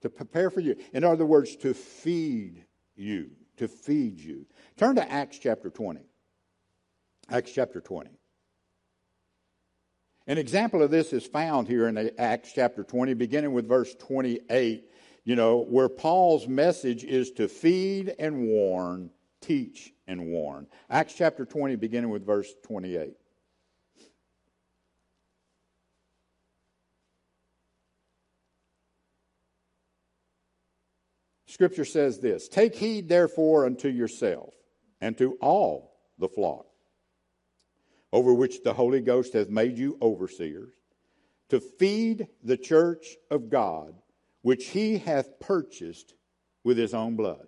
To 0.00 0.08
prepare 0.08 0.48
for 0.48 0.60
you. 0.60 0.76
In 0.94 1.04
other 1.04 1.26
words, 1.26 1.54
to 1.56 1.74
feed 1.74 2.64
you. 2.96 3.30
To 3.58 3.68
feed 3.68 4.18
you. 4.18 4.46
Turn 4.78 4.96
to 4.96 5.12
Acts 5.12 5.38
chapter 5.38 5.68
20. 5.68 6.00
Acts 7.28 7.52
chapter 7.52 7.82
20. 7.82 8.15
An 10.28 10.38
example 10.38 10.82
of 10.82 10.90
this 10.90 11.12
is 11.12 11.24
found 11.24 11.68
here 11.68 11.86
in 11.86 12.10
Acts 12.18 12.52
chapter 12.52 12.82
20, 12.82 13.14
beginning 13.14 13.52
with 13.52 13.68
verse 13.68 13.94
28, 13.94 14.84
you 15.24 15.36
know, 15.36 15.58
where 15.58 15.88
Paul's 15.88 16.48
message 16.48 17.04
is 17.04 17.30
to 17.32 17.46
feed 17.46 18.12
and 18.18 18.48
warn, 18.48 19.10
teach 19.40 19.92
and 20.08 20.26
warn. 20.26 20.66
Acts 20.90 21.14
chapter 21.14 21.44
20, 21.44 21.76
beginning 21.76 22.10
with 22.10 22.26
verse 22.26 22.52
28. 22.64 23.14
Scripture 31.46 31.84
says 31.84 32.18
this 32.18 32.48
Take 32.48 32.74
heed, 32.74 33.08
therefore, 33.08 33.64
unto 33.64 33.88
yourself 33.88 34.54
and 35.00 35.16
to 35.18 35.38
all 35.40 35.94
the 36.18 36.28
flock 36.28 36.66
over 38.16 38.32
which 38.32 38.62
the 38.62 38.72
Holy 38.72 39.02
Ghost 39.02 39.34
hath 39.34 39.50
made 39.50 39.76
you 39.76 39.98
overseers, 40.00 40.72
to 41.50 41.60
feed 41.60 42.28
the 42.42 42.56
church 42.56 43.08
of 43.30 43.50
God, 43.50 43.94
which 44.40 44.68
he 44.68 44.96
hath 44.96 45.38
purchased 45.38 46.14
with 46.64 46.78
his 46.78 46.94
own 46.94 47.14
blood. 47.14 47.46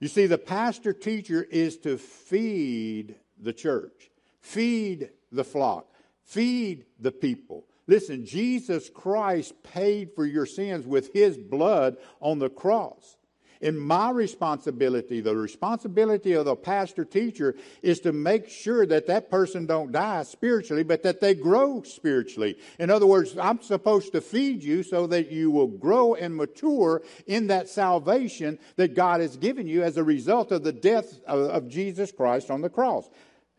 You 0.00 0.08
see, 0.08 0.26
the 0.26 0.38
pastor 0.38 0.92
teacher 0.92 1.46
is 1.48 1.78
to 1.78 1.98
feed 1.98 3.14
the 3.40 3.52
church, 3.52 4.10
feed 4.40 5.10
the 5.30 5.44
flock, 5.44 5.86
feed 6.24 6.86
the 6.98 7.12
people. 7.12 7.64
Listen, 7.86 8.26
Jesus 8.26 8.90
Christ 8.90 9.54
paid 9.62 10.10
for 10.16 10.26
your 10.26 10.46
sins 10.46 10.84
with 10.84 11.12
his 11.12 11.38
blood 11.38 11.96
on 12.18 12.40
the 12.40 12.50
cross. 12.50 13.16
And 13.60 13.80
my 13.80 14.10
responsibility, 14.10 15.20
the 15.20 15.36
responsibility 15.36 16.32
of 16.34 16.44
the 16.44 16.56
pastor 16.56 17.04
teacher, 17.04 17.54
is 17.82 18.00
to 18.00 18.12
make 18.12 18.48
sure 18.48 18.86
that 18.86 19.06
that 19.06 19.30
person 19.30 19.66
don't 19.66 19.92
die 19.92 20.22
spiritually, 20.24 20.82
but 20.82 21.02
that 21.02 21.20
they 21.20 21.34
grow 21.34 21.82
spiritually. 21.82 22.58
In 22.78 22.90
other 22.90 23.06
words, 23.06 23.36
I'm 23.38 23.62
supposed 23.62 24.12
to 24.12 24.20
feed 24.20 24.62
you 24.62 24.82
so 24.82 25.06
that 25.08 25.30
you 25.30 25.50
will 25.50 25.66
grow 25.66 26.14
and 26.14 26.36
mature 26.36 27.02
in 27.26 27.46
that 27.48 27.68
salvation 27.68 28.58
that 28.76 28.94
God 28.94 29.20
has 29.20 29.36
given 29.36 29.66
you 29.66 29.82
as 29.82 29.96
a 29.96 30.04
result 30.04 30.52
of 30.52 30.62
the 30.62 30.72
death 30.72 31.20
of, 31.26 31.40
of 31.50 31.68
Jesus 31.68 32.12
Christ 32.12 32.50
on 32.50 32.60
the 32.60 32.70
cross. 32.70 33.08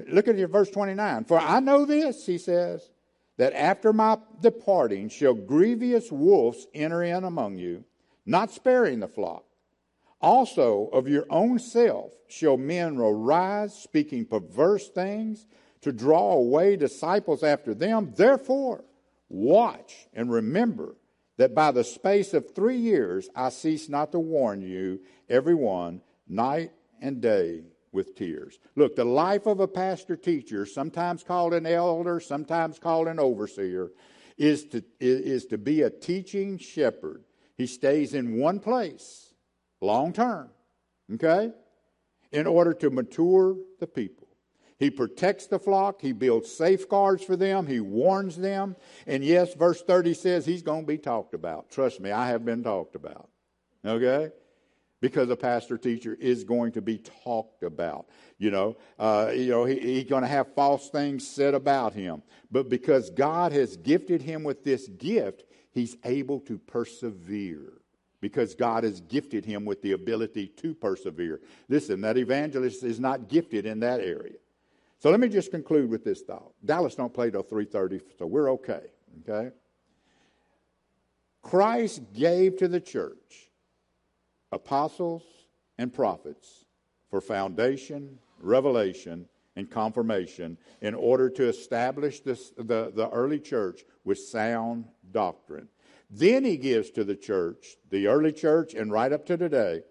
Look 0.07 0.27
at 0.27 0.37
your 0.37 0.47
verse 0.47 0.69
29. 0.69 1.25
For 1.25 1.39
I 1.39 1.59
know 1.59 1.85
this, 1.85 2.25
he 2.25 2.37
says, 2.37 2.87
that 3.37 3.53
after 3.53 3.93
my 3.93 4.17
departing 4.41 5.09
shall 5.09 5.33
grievous 5.33 6.11
wolves 6.11 6.67
enter 6.73 7.03
in 7.03 7.23
among 7.23 7.57
you, 7.57 7.83
not 8.25 8.51
sparing 8.51 8.99
the 8.99 9.07
flock. 9.07 9.43
Also, 10.21 10.89
of 10.93 11.07
your 11.07 11.25
own 11.29 11.59
self 11.59 12.11
shall 12.27 12.57
men 12.57 12.97
arise, 12.97 13.73
speaking 13.73 14.25
perverse 14.25 14.89
things, 14.89 15.45
to 15.81 15.91
draw 15.91 16.33
away 16.33 16.75
disciples 16.75 17.43
after 17.43 17.73
them. 17.73 18.13
Therefore, 18.15 18.83
watch 19.29 20.07
and 20.13 20.31
remember 20.31 20.95
that 21.37 21.53
by 21.53 21.71
the 21.71 21.83
space 21.83 22.33
of 22.33 22.55
three 22.55 22.77
years 22.77 23.29
I 23.35 23.49
cease 23.49 23.87
not 23.89 24.11
to 24.11 24.19
warn 24.19 24.61
you, 24.61 24.99
every 25.29 25.55
one, 25.55 26.01
night 26.27 26.71
and 26.99 27.21
day 27.21 27.63
with 27.91 28.15
tears. 28.15 28.59
Look, 28.75 28.95
the 28.95 29.05
life 29.05 29.45
of 29.45 29.59
a 29.59 29.67
pastor 29.67 30.15
teacher, 30.15 30.65
sometimes 30.65 31.23
called 31.23 31.53
an 31.53 31.65
elder, 31.65 32.19
sometimes 32.19 32.79
called 32.79 33.07
an 33.07 33.19
overseer, 33.19 33.91
is 34.37 34.65
to, 34.65 34.83
is 34.99 35.45
to 35.45 35.57
be 35.57 35.83
a 35.83 35.89
teaching 35.89 36.57
shepherd. 36.57 37.23
He 37.55 37.67
stays 37.67 38.13
in 38.13 38.37
one 38.37 38.59
place 38.59 39.26
long 39.81 40.13
term, 40.13 40.49
okay, 41.13 41.51
in 42.31 42.47
order 42.47 42.73
to 42.73 42.89
mature 42.89 43.55
the 43.79 43.87
people. 43.87 44.27
He 44.79 44.91
protects 44.91 45.47
the 45.47 45.57
flock, 45.57 46.01
he 46.01 46.11
builds 46.11 46.51
safeguards 46.51 47.23
for 47.23 47.35
them, 47.35 47.65
he 47.65 47.79
warns 47.79 48.37
them. 48.37 48.75
And 49.07 49.23
yes, 49.23 49.55
verse 49.55 49.81
30 49.81 50.13
says 50.13 50.45
he's 50.45 50.61
going 50.61 50.81
to 50.81 50.87
be 50.87 50.99
talked 50.99 51.33
about. 51.33 51.71
Trust 51.71 51.99
me, 51.99 52.11
I 52.11 52.27
have 52.27 52.45
been 52.45 52.63
talked 52.63 52.95
about. 52.95 53.29
Okay? 53.83 54.29
Because 55.01 55.29
a 55.29 55.35
pastor 55.35 55.77
teacher 55.77 56.15
is 56.19 56.43
going 56.43 56.73
to 56.73 56.81
be 56.81 56.99
talked 57.23 57.63
about. 57.63 58.07
You 58.37 58.51
know, 58.51 58.77
uh, 58.99 59.31
you 59.33 59.49
know, 59.49 59.65
he, 59.65 59.79
he's 59.79 60.09
going 60.09 60.23
to 60.23 60.27
have 60.27 60.53
false 60.53 60.89
things 60.89 61.27
said 61.27 61.55
about 61.55 61.93
him. 61.93 62.21
But 62.51 62.69
because 62.69 63.09
God 63.09 63.51
has 63.53 63.77
gifted 63.77 64.21
him 64.21 64.43
with 64.43 64.63
this 64.63 64.87
gift, 64.87 65.43
he's 65.71 65.97
able 66.03 66.39
to 66.41 66.59
persevere 66.59 67.76
because 68.21 68.55
God 68.55 68.83
has 68.83 69.01
gifted 69.01 69.45
him 69.45 69.65
with 69.65 69.81
the 69.81 69.91
ability 69.91 70.47
to 70.57 70.73
persevere. 70.73 71.41
Listen, 71.69 72.01
that 72.01 72.17
evangelist 72.17 72.83
is 72.83 72.99
not 72.99 73.29
gifted 73.29 73.65
in 73.65 73.79
that 73.81 73.99
area. 73.99 74.37
So 74.99 75.11
let 75.11 75.19
me 75.19 75.29
just 75.29 75.51
conclude 75.51 75.89
with 75.89 76.03
this 76.03 76.21
thought. 76.21 76.53
Dallas 76.65 76.95
don't 76.95 77.13
play 77.13 77.29
till 77.29 77.43
3:30, 77.43 78.01
so 78.17 78.25
we're 78.25 78.51
okay, 78.53 78.87
okay? 79.21 79.51
Christ 81.43 82.01
gave 82.13 82.57
to 82.57 82.67
the 82.67 82.81
church 82.81 83.51
apostles 84.51 85.23
and 85.77 85.93
prophets 85.93 86.65
for 87.09 87.21
foundation, 87.21 88.17
revelation, 88.39 89.27
and 89.55 89.69
confirmation 89.69 90.57
in 90.81 90.93
order 90.93 91.29
to 91.29 91.47
establish 91.47 92.19
this, 92.19 92.51
the, 92.57 92.91
the 92.93 93.09
early 93.11 93.39
church 93.39 93.83
with 94.03 94.19
sound 94.19 94.85
doctrine. 95.11 95.67
Then 96.09 96.45
he 96.45 96.57
gives 96.57 96.89
to 96.91 97.03
the 97.03 97.15
church, 97.15 97.75
the 97.89 98.07
early 98.07 98.31
church, 98.31 98.73
and 98.73 98.91
right 98.91 99.11
up 99.11 99.25
to 99.25 99.37
today, 99.37 99.81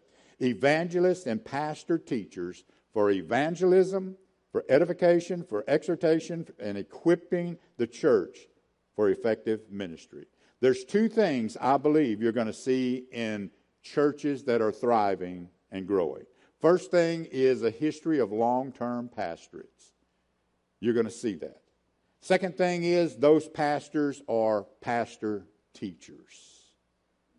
evangelists 0.40 1.26
and 1.26 1.44
pastor 1.44 1.98
teachers 1.98 2.64
for 2.92 3.10
evangelism, 3.10 4.16
for 4.50 4.64
edification, 4.68 5.42
for 5.42 5.64
exhortation, 5.68 6.46
and 6.58 6.78
equipping 6.78 7.58
the 7.76 7.86
church 7.86 8.38
for 8.94 9.10
effective 9.10 9.60
ministry. 9.70 10.26
There's 10.60 10.84
two 10.84 11.08
things 11.08 11.56
I 11.60 11.76
believe 11.76 12.22
you're 12.22 12.32
going 12.32 12.46
to 12.46 12.52
see 12.52 13.04
in 13.12 13.50
churches 13.82 14.44
that 14.44 14.62
are 14.62 14.72
thriving 14.72 15.50
and 15.70 15.86
growing. 15.86 16.24
First 16.60 16.90
thing 16.90 17.26
is 17.30 17.62
a 17.62 17.70
history 17.70 18.18
of 18.18 18.32
long 18.32 18.72
term 18.72 19.10
pastorates. 19.14 19.92
You're 20.80 20.94
going 20.94 21.06
to 21.06 21.12
see 21.12 21.34
that. 21.36 21.60
Second 22.20 22.56
thing 22.56 22.84
is 22.84 23.16
those 23.16 23.48
pastors 23.48 24.22
are 24.28 24.64
pastor 24.80 25.46
teachers, 25.76 26.72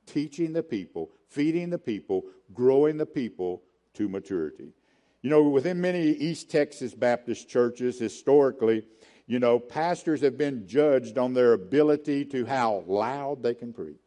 teaching 0.06 0.54
the 0.54 0.64
people, 0.64 1.12
feeding 1.28 1.70
the 1.70 1.80
people, 1.80 2.24
growing 2.54 2.98
the 2.98 3.06
people 3.06 3.64
to 3.96 4.08
maturity. 4.08 4.74
You 5.22 5.32
know, 5.32 5.44
within 5.44 5.82
many 5.82 6.12
East 6.12 6.50
Texas 6.50 6.94
Baptist 6.94 7.50
churches, 7.50 8.00
historically, 8.00 8.84
you 9.26 9.40
know, 9.40 9.60
pastors 9.60 10.22
have 10.22 10.38
been 10.38 10.68
judged 10.68 11.18
on 11.18 11.34
their 11.34 11.54
ability 11.54 12.24
to 12.26 12.46
how 12.46 12.84
loud 12.88 13.44
they 13.44 13.54
can 13.54 13.74
preach, 13.74 13.98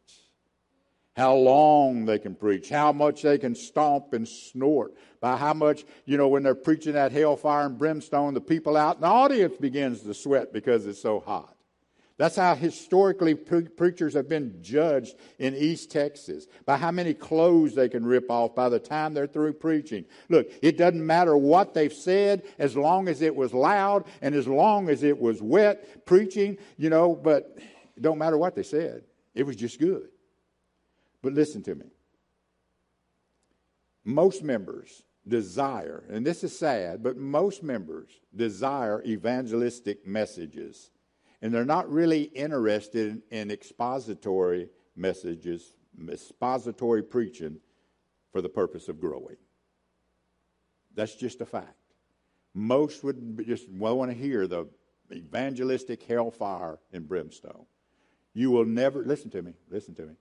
how 1.15 1.35
long 1.35 2.05
they 2.05 2.17
can 2.17 2.33
preach, 2.33 2.69
how 2.69 2.91
much 2.91 3.21
they 3.21 3.37
can 3.37 3.53
stomp 3.53 4.13
and 4.13 4.27
snort, 4.27 4.95
by 5.19 5.35
how 5.35 5.53
much, 5.53 5.83
you 6.05 6.17
know, 6.17 6.29
when 6.29 6.41
they're 6.41 6.55
preaching 6.55 6.93
that 6.93 7.11
hellfire 7.11 7.67
and 7.67 7.77
brimstone, 7.77 8.33
the 8.33 8.41
people 8.41 8.75
out 8.77 8.95
in 8.95 9.01
the 9.01 9.07
audience 9.07 9.55
begins 9.57 10.01
to 10.01 10.13
sweat 10.13 10.51
because 10.53 10.87
it's 10.87 11.01
so 11.01 11.19
hot. 11.19 11.55
That's 12.21 12.35
how 12.35 12.53
historically 12.53 13.33
pre- 13.33 13.63
preachers 13.63 14.13
have 14.13 14.29
been 14.29 14.61
judged 14.61 15.15
in 15.39 15.55
East 15.55 15.89
Texas 15.89 16.45
by 16.67 16.77
how 16.77 16.91
many 16.91 17.15
clothes 17.15 17.73
they 17.73 17.89
can 17.89 18.05
rip 18.05 18.29
off 18.29 18.53
by 18.53 18.69
the 18.69 18.77
time 18.77 19.15
they're 19.15 19.25
through 19.25 19.53
preaching. 19.53 20.05
Look, 20.29 20.51
it 20.61 20.77
doesn't 20.77 21.03
matter 21.03 21.35
what 21.35 21.73
they've 21.73 21.91
said 21.91 22.43
as 22.59 22.77
long 22.77 23.07
as 23.07 23.23
it 23.23 23.35
was 23.35 23.55
loud 23.55 24.05
and 24.21 24.35
as 24.35 24.47
long 24.47 24.87
as 24.87 25.01
it 25.01 25.19
was 25.19 25.41
wet 25.41 26.05
preaching, 26.05 26.59
you 26.77 26.91
know, 26.91 27.15
but 27.15 27.57
it 27.97 28.03
don't 28.03 28.19
matter 28.19 28.37
what 28.37 28.53
they 28.53 28.61
said. 28.61 29.03
It 29.33 29.47
was 29.47 29.55
just 29.55 29.79
good. 29.79 30.07
But 31.23 31.33
listen 31.33 31.63
to 31.63 31.73
me. 31.73 31.87
Most 34.05 34.43
members 34.43 35.01
desire, 35.27 36.03
and 36.07 36.23
this 36.23 36.43
is 36.43 36.55
sad, 36.55 37.01
but 37.01 37.17
most 37.17 37.63
members 37.63 38.11
desire 38.35 39.01
evangelistic 39.03 40.05
messages 40.05 40.90
and 41.41 41.53
they're 41.53 41.65
not 41.65 41.89
really 41.89 42.23
interested 42.23 43.23
in, 43.31 43.39
in 43.39 43.51
expository 43.51 44.69
messages, 44.95 45.73
expository 46.09 47.03
preaching 47.03 47.59
for 48.31 48.41
the 48.41 48.49
purpose 48.49 48.87
of 48.87 48.99
growing. 48.99 49.37
That's 50.95 51.15
just 51.15 51.41
a 51.41 51.45
fact. 51.45 51.75
Most 52.53 53.03
would 53.03 53.45
just 53.45 53.69
well 53.69 53.97
want 53.97 54.11
to 54.11 54.17
hear 54.17 54.45
the 54.47 54.67
evangelistic 55.11 56.03
hellfire 56.03 56.79
and 56.91 57.07
brimstone. 57.07 57.65
You 58.33 58.51
will 58.51 58.65
never, 58.65 59.03
listen 59.03 59.29
to 59.31 59.41
me, 59.41 59.53
listen 59.69 59.95
to 59.95 60.03
me. 60.03 60.13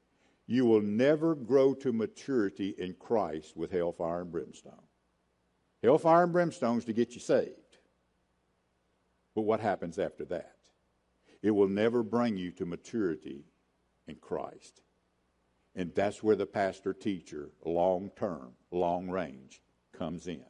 You 0.46 0.64
will 0.64 0.80
never 0.80 1.34
grow 1.36 1.74
to 1.74 1.92
maturity 1.92 2.74
in 2.76 2.94
Christ 2.94 3.56
with 3.56 3.70
hellfire 3.70 4.22
and 4.22 4.32
brimstone. 4.32 4.82
Hellfire 5.82 6.24
and 6.24 6.32
brimstone 6.32 6.78
is 6.78 6.84
to 6.86 6.92
get 6.92 7.14
you 7.14 7.20
saved. 7.20 7.54
But 9.34 9.42
what 9.42 9.60
happens 9.60 9.98
after 9.98 10.24
that? 10.26 10.56
It 11.42 11.50
will 11.52 11.68
never 11.68 12.02
bring 12.02 12.36
you 12.36 12.50
to 12.52 12.66
maturity 12.66 13.44
in 14.06 14.16
Christ. 14.16 14.82
And 15.74 15.94
that's 15.94 16.22
where 16.22 16.36
the 16.36 16.46
pastor 16.46 16.92
teacher, 16.92 17.50
long 17.64 18.10
term, 18.16 18.52
long 18.70 19.08
range, 19.08 19.62
comes 19.96 20.26
in. 20.26 20.44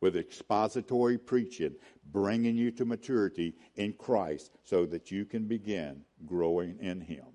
With 0.00 0.16
expository 0.16 1.16
preaching, 1.16 1.76
bringing 2.10 2.56
you 2.56 2.72
to 2.72 2.84
maturity 2.84 3.54
in 3.76 3.92
Christ 3.92 4.50
so 4.64 4.84
that 4.86 5.12
you 5.12 5.24
can 5.24 5.46
begin 5.46 6.02
growing 6.26 6.76
in 6.80 7.00
Him. 7.00 7.26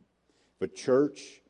But 0.59 0.75
church 0.75 1.41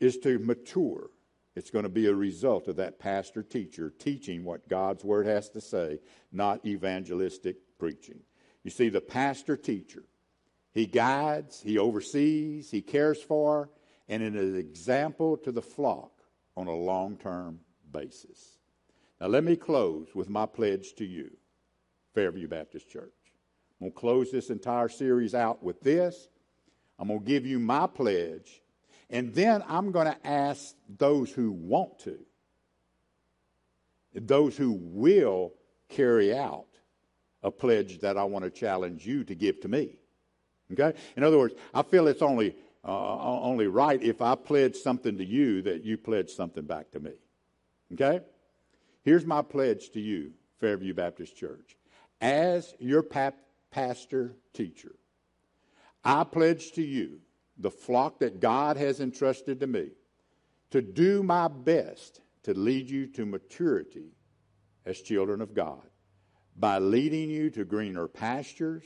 is 0.00 0.18
to 0.18 0.40
mature. 0.40 1.10
It's 1.54 1.70
going 1.70 1.84
to 1.84 1.88
be 1.88 2.06
a 2.06 2.14
result 2.14 2.68
of 2.68 2.76
that 2.76 2.98
pastor 2.98 3.42
teacher 3.42 3.92
teaching 3.96 4.44
what 4.44 4.68
God's 4.68 5.04
Word 5.04 5.26
has 5.26 5.50
to 5.50 5.60
say, 5.60 6.00
not 6.32 6.66
evangelistic 6.66 7.56
preaching. 7.78 8.20
You 8.64 8.70
see, 8.70 8.88
the 8.88 9.00
pastor 9.00 9.56
teacher, 9.56 10.04
he 10.72 10.86
guides, 10.86 11.60
he 11.60 11.78
oversees, 11.78 12.70
he 12.70 12.80
cares 12.80 13.22
for, 13.22 13.70
and 14.08 14.22
is 14.22 14.34
an 14.34 14.56
example 14.56 15.36
to 15.38 15.52
the 15.52 15.62
flock 15.62 16.12
on 16.56 16.66
a 16.66 16.74
long 16.74 17.16
term 17.16 17.60
basis. 17.92 18.58
Now, 19.20 19.28
let 19.28 19.44
me 19.44 19.56
close 19.56 20.08
with 20.14 20.28
my 20.28 20.46
pledge 20.46 20.94
to 20.94 21.04
you, 21.04 21.30
Fairview 22.14 22.48
Baptist 22.48 22.88
Church. 22.88 23.12
I'm 23.80 23.86
going 23.86 23.92
to 23.92 23.98
close 23.98 24.30
this 24.30 24.50
entire 24.50 24.88
series 24.88 25.34
out 25.34 25.62
with 25.62 25.80
this. 25.80 26.28
I'm 26.98 27.08
going 27.08 27.20
to 27.20 27.26
give 27.26 27.46
you 27.46 27.58
my 27.58 27.86
pledge, 27.86 28.62
and 29.08 29.34
then 29.34 29.64
I'm 29.66 29.90
going 29.90 30.06
to 30.06 30.26
ask 30.26 30.74
those 30.98 31.30
who 31.30 31.50
want 31.50 31.98
to, 32.00 32.18
those 34.14 34.56
who 34.56 34.72
will 34.72 35.54
carry 35.88 36.36
out 36.36 36.66
a 37.42 37.50
pledge 37.50 38.00
that 38.00 38.18
I 38.18 38.24
want 38.24 38.44
to 38.44 38.50
challenge 38.50 39.06
you 39.06 39.24
to 39.24 39.34
give 39.34 39.60
to 39.62 39.68
me. 39.68 39.99
Okay? 40.72 40.96
In 41.16 41.22
other 41.22 41.38
words, 41.38 41.54
I 41.74 41.82
feel 41.82 42.08
it's 42.08 42.22
only 42.22 42.56
uh, 42.82 43.40
only 43.42 43.66
right 43.66 44.02
if 44.02 44.22
I 44.22 44.34
pledge 44.34 44.76
something 44.76 45.18
to 45.18 45.24
you 45.24 45.62
that 45.62 45.84
you 45.84 45.98
pledge 45.98 46.30
something 46.30 46.64
back 46.64 46.90
to 46.92 47.00
me. 47.00 47.12
Okay? 47.92 48.20
Here's 49.02 49.26
my 49.26 49.42
pledge 49.42 49.90
to 49.90 50.00
you, 50.00 50.32
Fairview 50.60 50.94
Baptist 50.94 51.36
Church. 51.36 51.76
As 52.20 52.74
your 52.78 53.02
pap- 53.02 53.38
pastor 53.70 54.36
teacher, 54.54 54.94
I 56.04 56.24
pledge 56.24 56.72
to 56.72 56.82
you, 56.82 57.20
the 57.58 57.70
flock 57.70 58.20
that 58.20 58.40
God 58.40 58.78
has 58.78 59.00
entrusted 59.00 59.60
to 59.60 59.66
me, 59.66 59.90
to 60.70 60.80
do 60.80 61.22
my 61.22 61.48
best 61.48 62.20
to 62.44 62.54
lead 62.54 62.88
you 62.88 63.06
to 63.08 63.26
maturity 63.26 64.12
as 64.86 65.00
children 65.00 65.40
of 65.40 65.54
God 65.54 65.82
by 66.56 66.78
leading 66.78 67.28
you 67.30 67.50
to 67.50 67.64
greener 67.64 68.08
pastures, 68.08 68.84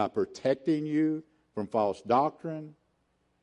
by 0.00 0.08
protecting 0.08 0.86
you 0.86 1.22
from 1.54 1.66
false 1.66 2.00
doctrine, 2.00 2.74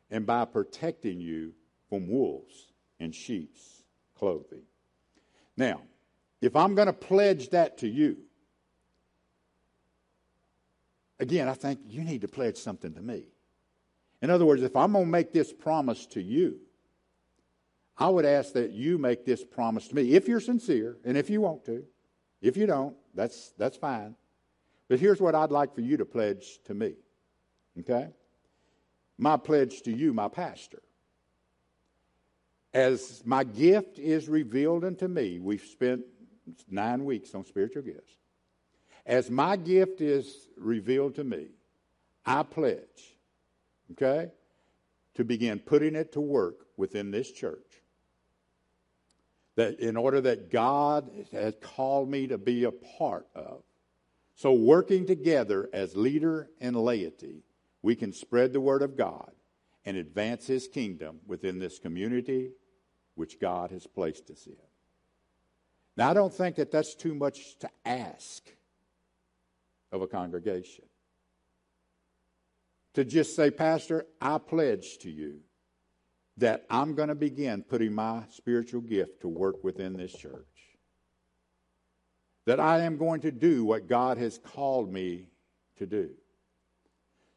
and 0.09 0.25
by 0.25 0.43
protecting 0.43 1.21
you 1.21 1.53
from 1.87 2.09
wolves 2.09 2.71
in 2.99 3.11
sheep's 3.11 3.83
clothing. 4.17 4.63
Now, 5.55 5.81
if 6.41 6.55
I'm 6.55 6.73
going 6.73 6.87
to 6.87 6.93
pledge 6.93 7.51
that 7.51 7.77
to 7.79 7.87
you, 7.87 8.17
again, 11.19 11.47
I 11.47 11.53
think 11.53 11.79
you 11.85 12.03
need 12.03 12.21
to 12.21 12.27
pledge 12.27 12.57
something 12.57 12.91
to 12.95 13.03
me. 13.03 13.27
In 14.23 14.31
other 14.31 14.45
words, 14.47 14.63
if 14.63 14.75
I'm 14.75 14.93
going 14.93 15.05
to 15.05 15.11
make 15.11 15.33
this 15.33 15.53
promise 15.53 16.07
to 16.07 16.23
you, 16.23 16.57
I 17.99 18.09
would 18.09 18.25
ask 18.25 18.53
that 18.53 18.71
you 18.71 18.97
make 18.97 19.25
this 19.25 19.45
promise 19.45 19.89
to 19.89 19.95
me 19.95 20.15
if 20.15 20.27
you're 20.27 20.39
sincere 20.39 20.97
and 21.05 21.17
if 21.17 21.29
you 21.29 21.39
want 21.39 21.65
to. 21.65 21.83
If 22.41 22.57
you 22.57 22.65
don't, 22.65 22.95
that's, 23.13 23.53
that's 23.59 23.77
fine. 23.77 24.15
But 24.89 24.99
here's 24.99 25.19
what 25.19 25.35
I'd 25.35 25.51
like 25.51 25.75
for 25.75 25.81
you 25.81 25.97
to 25.97 26.05
pledge 26.05 26.59
to 26.65 26.73
me. 26.73 26.93
Okay? 27.79 28.09
My 29.17 29.37
pledge 29.37 29.81
to 29.83 29.91
you, 29.91 30.13
my 30.13 30.27
pastor. 30.27 30.81
As 32.73 33.23
my 33.25 33.43
gift 33.43 33.97
is 33.97 34.29
revealed 34.29 34.83
unto 34.83 35.07
me, 35.07 35.39
we've 35.39 35.61
spent 35.61 36.05
nine 36.69 37.05
weeks 37.05 37.33
on 37.33 37.43
spiritual 37.45 37.81
gifts. 37.81 38.13
As 39.05 39.31
my 39.31 39.55
gift 39.55 40.01
is 40.01 40.47
revealed 40.57 41.15
to 41.15 41.23
me, 41.23 41.47
I 42.25 42.43
pledge, 42.43 43.15
okay, 43.93 44.31
to 45.15 45.23
begin 45.23 45.59
putting 45.59 45.95
it 45.95 46.11
to 46.13 46.21
work 46.21 46.67
within 46.75 47.09
this 47.11 47.31
church. 47.31 47.81
That 49.55 49.79
in 49.79 49.97
order 49.97 50.21
that 50.21 50.51
God 50.51 51.09
has 51.31 51.55
called 51.61 52.09
me 52.09 52.27
to 52.27 52.37
be 52.37 52.65
a 52.65 52.71
part 52.71 53.27
of. 53.33 53.63
So, 54.37 54.53
working 54.53 55.07
together 55.07 55.67
as 55.73 55.95
leader 55.95 56.51
and 56.61 56.75
laity, 56.75 57.43
we 57.81 57.95
can 57.95 58.13
spread 58.13 58.53
the 58.53 58.61
word 58.61 58.83
of 58.83 58.95
God 58.95 59.31
and 59.83 59.97
advance 59.97 60.45
his 60.45 60.67
kingdom 60.67 61.21
within 61.25 61.57
this 61.57 61.79
community 61.79 62.51
which 63.15 63.39
God 63.39 63.71
has 63.71 63.87
placed 63.87 64.29
us 64.29 64.45
in. 64.45 64.53
Now, 65.97 66.11
I 66.11 66.13
don't 66.13 66.31
think 66.31 66.57
that 66.57 66.71
that's 66.71 66.93
too 66.93 67.15
much 67.15 67.57
to 67.59 67.69
ask 67.83 68.43
of 69.91 70.03
a 70.03 70.07
congregation. 70.07 70.85
To 72.93 73.03
just 73.03 73.35
say, 73.35 73.49
Pastor, 73.49 74.05
I 74.21 74.37
pledge 74.37 74.99
to 74.99 75.09
you 75.09 75.39
that 76.37 76.63
I'm 76.69 76.93
going 76.93 77.09
to 77.09 77.15
begin 77.15 77.63
putting 77.63 77.91
my 77.91 78.21
spiritual 78.29 78.81
gift 78.81 79.21
to 79.21 79.27
work 79.27 79.63
within 79.63 79.93
this 79.97 80.13
church. 80.13 80.56
That 82.47 82.61
I 82.61 82.79
am 82.79 82.97
going 82.97 83.19
to 83.21 83.31
do 83.31 83.65
what 83.65 83.87
God 83.89 84.17
has 84.17 84.37
called 84.37 84.91
me 84.91 85.27
to 85.79 85.85
do. 85.85 86.11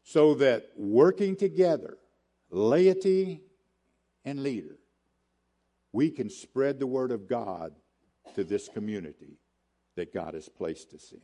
So 0.03 0.35
that 0.35 0.69
working 0.77 1.35
together, 1.35 1.97
laity 2.49 3.41
and 4.23 4.41
leader, 4.41 4.77
we 5.91 6.11
can 6.11 6.29
spread 6.29 6.79
the 6.79 6.87
word 6.87 7.11
of 7.11 7.27
God 7.27 7.73
to 8.35 8.45
this 8.45 8.69
community 8.69 9.37
that 9.97 10.13
God 10.13 10.33
has 10.33 10.47
placed 10.47 10.93
us 10.93 11.11
in. 11.11 11.19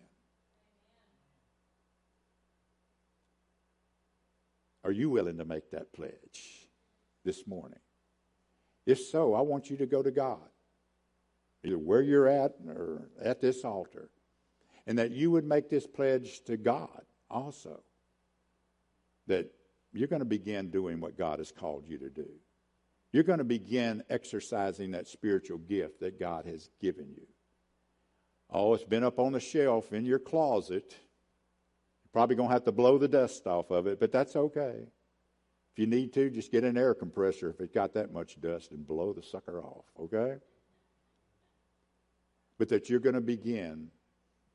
Are 4.84 4.92
you 4.92 5.10
willing 5.10 5.38
to 5.38 5.46
make 5.46 5.72
that 5.72 5.94
pledge 5.94 6.68
this 7.24 7.48
morning? 7.48 7.80
If 8.86 9.00
so, 9.00 9.34
I 9.34 9.42
want 9.42 9.70
you 9.70 9.78
to 9.78 9.86
go 9.86 10.04
to 10.04 10.12
God, 10.12 10.50
either 11.64 11.78
where 11.78 12.02
you're 12.02 12.28
at 12.28 12.54
or 12.68 13.10
at 13.22 13.42
this 13.42 13.64
altar, 13.64 14.10
and 14.86 14.98
that 14.98 15.12
you 15.12 15.32
would 15.32 15.46
make 15.46 15.70
this 15.70 15.88
pledge 15.88 16.42
to 16.46 16.58
God 16.58 17.02
also 17.30 17.82
that 19.28 19.52
you're 19.94 20.08
going 20.08 20.22
to 20.22 20.26
begin 20.26 20.70
doing 20.70 21.00
what 21.00 21.18
God 21.18 21.40
has 21.40 21.52
called 21.52 21.86
you 21.88 21.98
to 21.98 22.10
do 22.10 22.28
you're 23.12 23.24
going 23.24 23.40
to 23.40 23.46
begin 23.46 24.04
exercising 24.10 24.92
that 24.92 25.08
spiritual 25.08 25.58
gift 25.58 26.02
that 26.02 26.20
God 26.20 26.46
has 26.46 26.70
given 26.82 27.10
you. 27.16 27.26
Oh, 28.50 28.74
it's 28.74 28.84
been 28.84 29.04
up 29.04 29.20
on 29.20 29.34
the 29.34 29.40
shelf 29.40 29.94
in 29.94 30.06
your 30.06 30.20
closet. 30.20 30.94
You're 32.04 32.12
probably 32.14 32.36
going 32.36 32.50
to 32.50 32.54
have 32.54 32.66
to 32.66 32.72
blow 32.72 32.98
the 32.98 33.08
dust 33.08 33.48
off 33.48 33.72
of 33.72 33.88
it, 33.88 34.00
but 34.00 34.12
that's 34.12 34.36
okay. 34.36 34.84
If 35.74 35.80
you 35.80 35.88
need 35.88 36.14
to, 36.14 36.30
just 36.30 36.52
get 36.52 36.64
an 36.64 36.78
air 36.78 36.94
compressor 36.94 37.50
if 37.50 37.60
it's 37.60 37.74
got 37.74 37.94
that 37.94 38.12
much 38.12 38.40
dust 38.40 38.72
and 38.72 38.86
blow 38.86 39.14
the 39.14 39.24
sucker 39.24 39.62
off, 39.62 39.86
okay? 40.00 40.36
But 42.58 42.70
that 42.70 42.90
you're 42.90 43.00
going 43.00 43.16
to 43.16 43.22
begin 43.22 43.90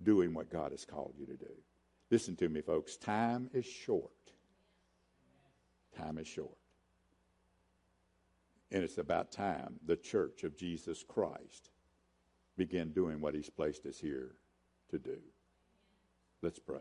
doing 0.03 0.35
what 0.35 0.51
God 0.51 0.73
has 0.73 0.85
called 0.85 1.15
you 1.19 1.27
to 1.27 1.37
do. 1.37 1.53
Listen 2.11 2.37
to 2.37 2.49
me, 2.49 2.61
folks. 2.61 2.97
Time 2.97 3.49
is 3.55 3.65
short. 3.65 4.11
Time 5.97 6.19
is 6.19 6.27
short. 6.27 6.57
And 8.71 8.83
it's 8.83 8.99
about 8.99 9.31
time 9.31 9.79
the 9.87 9.97
church 9.97 10.45
of 10.45 10.57
Jesus 10.57 11.05
Christ 11.07 11.71
begin 12.57 12.93
doing 12.93 13.21
what 13.21 13.35
he's 13.35 13.51
placed 13.51 13.87
us 13.87 13.99
here 13.99 14.35
to 14.91 14.99
do. 14.99 15.19
Let's 16.43 16.59
pray. 16.59 16.81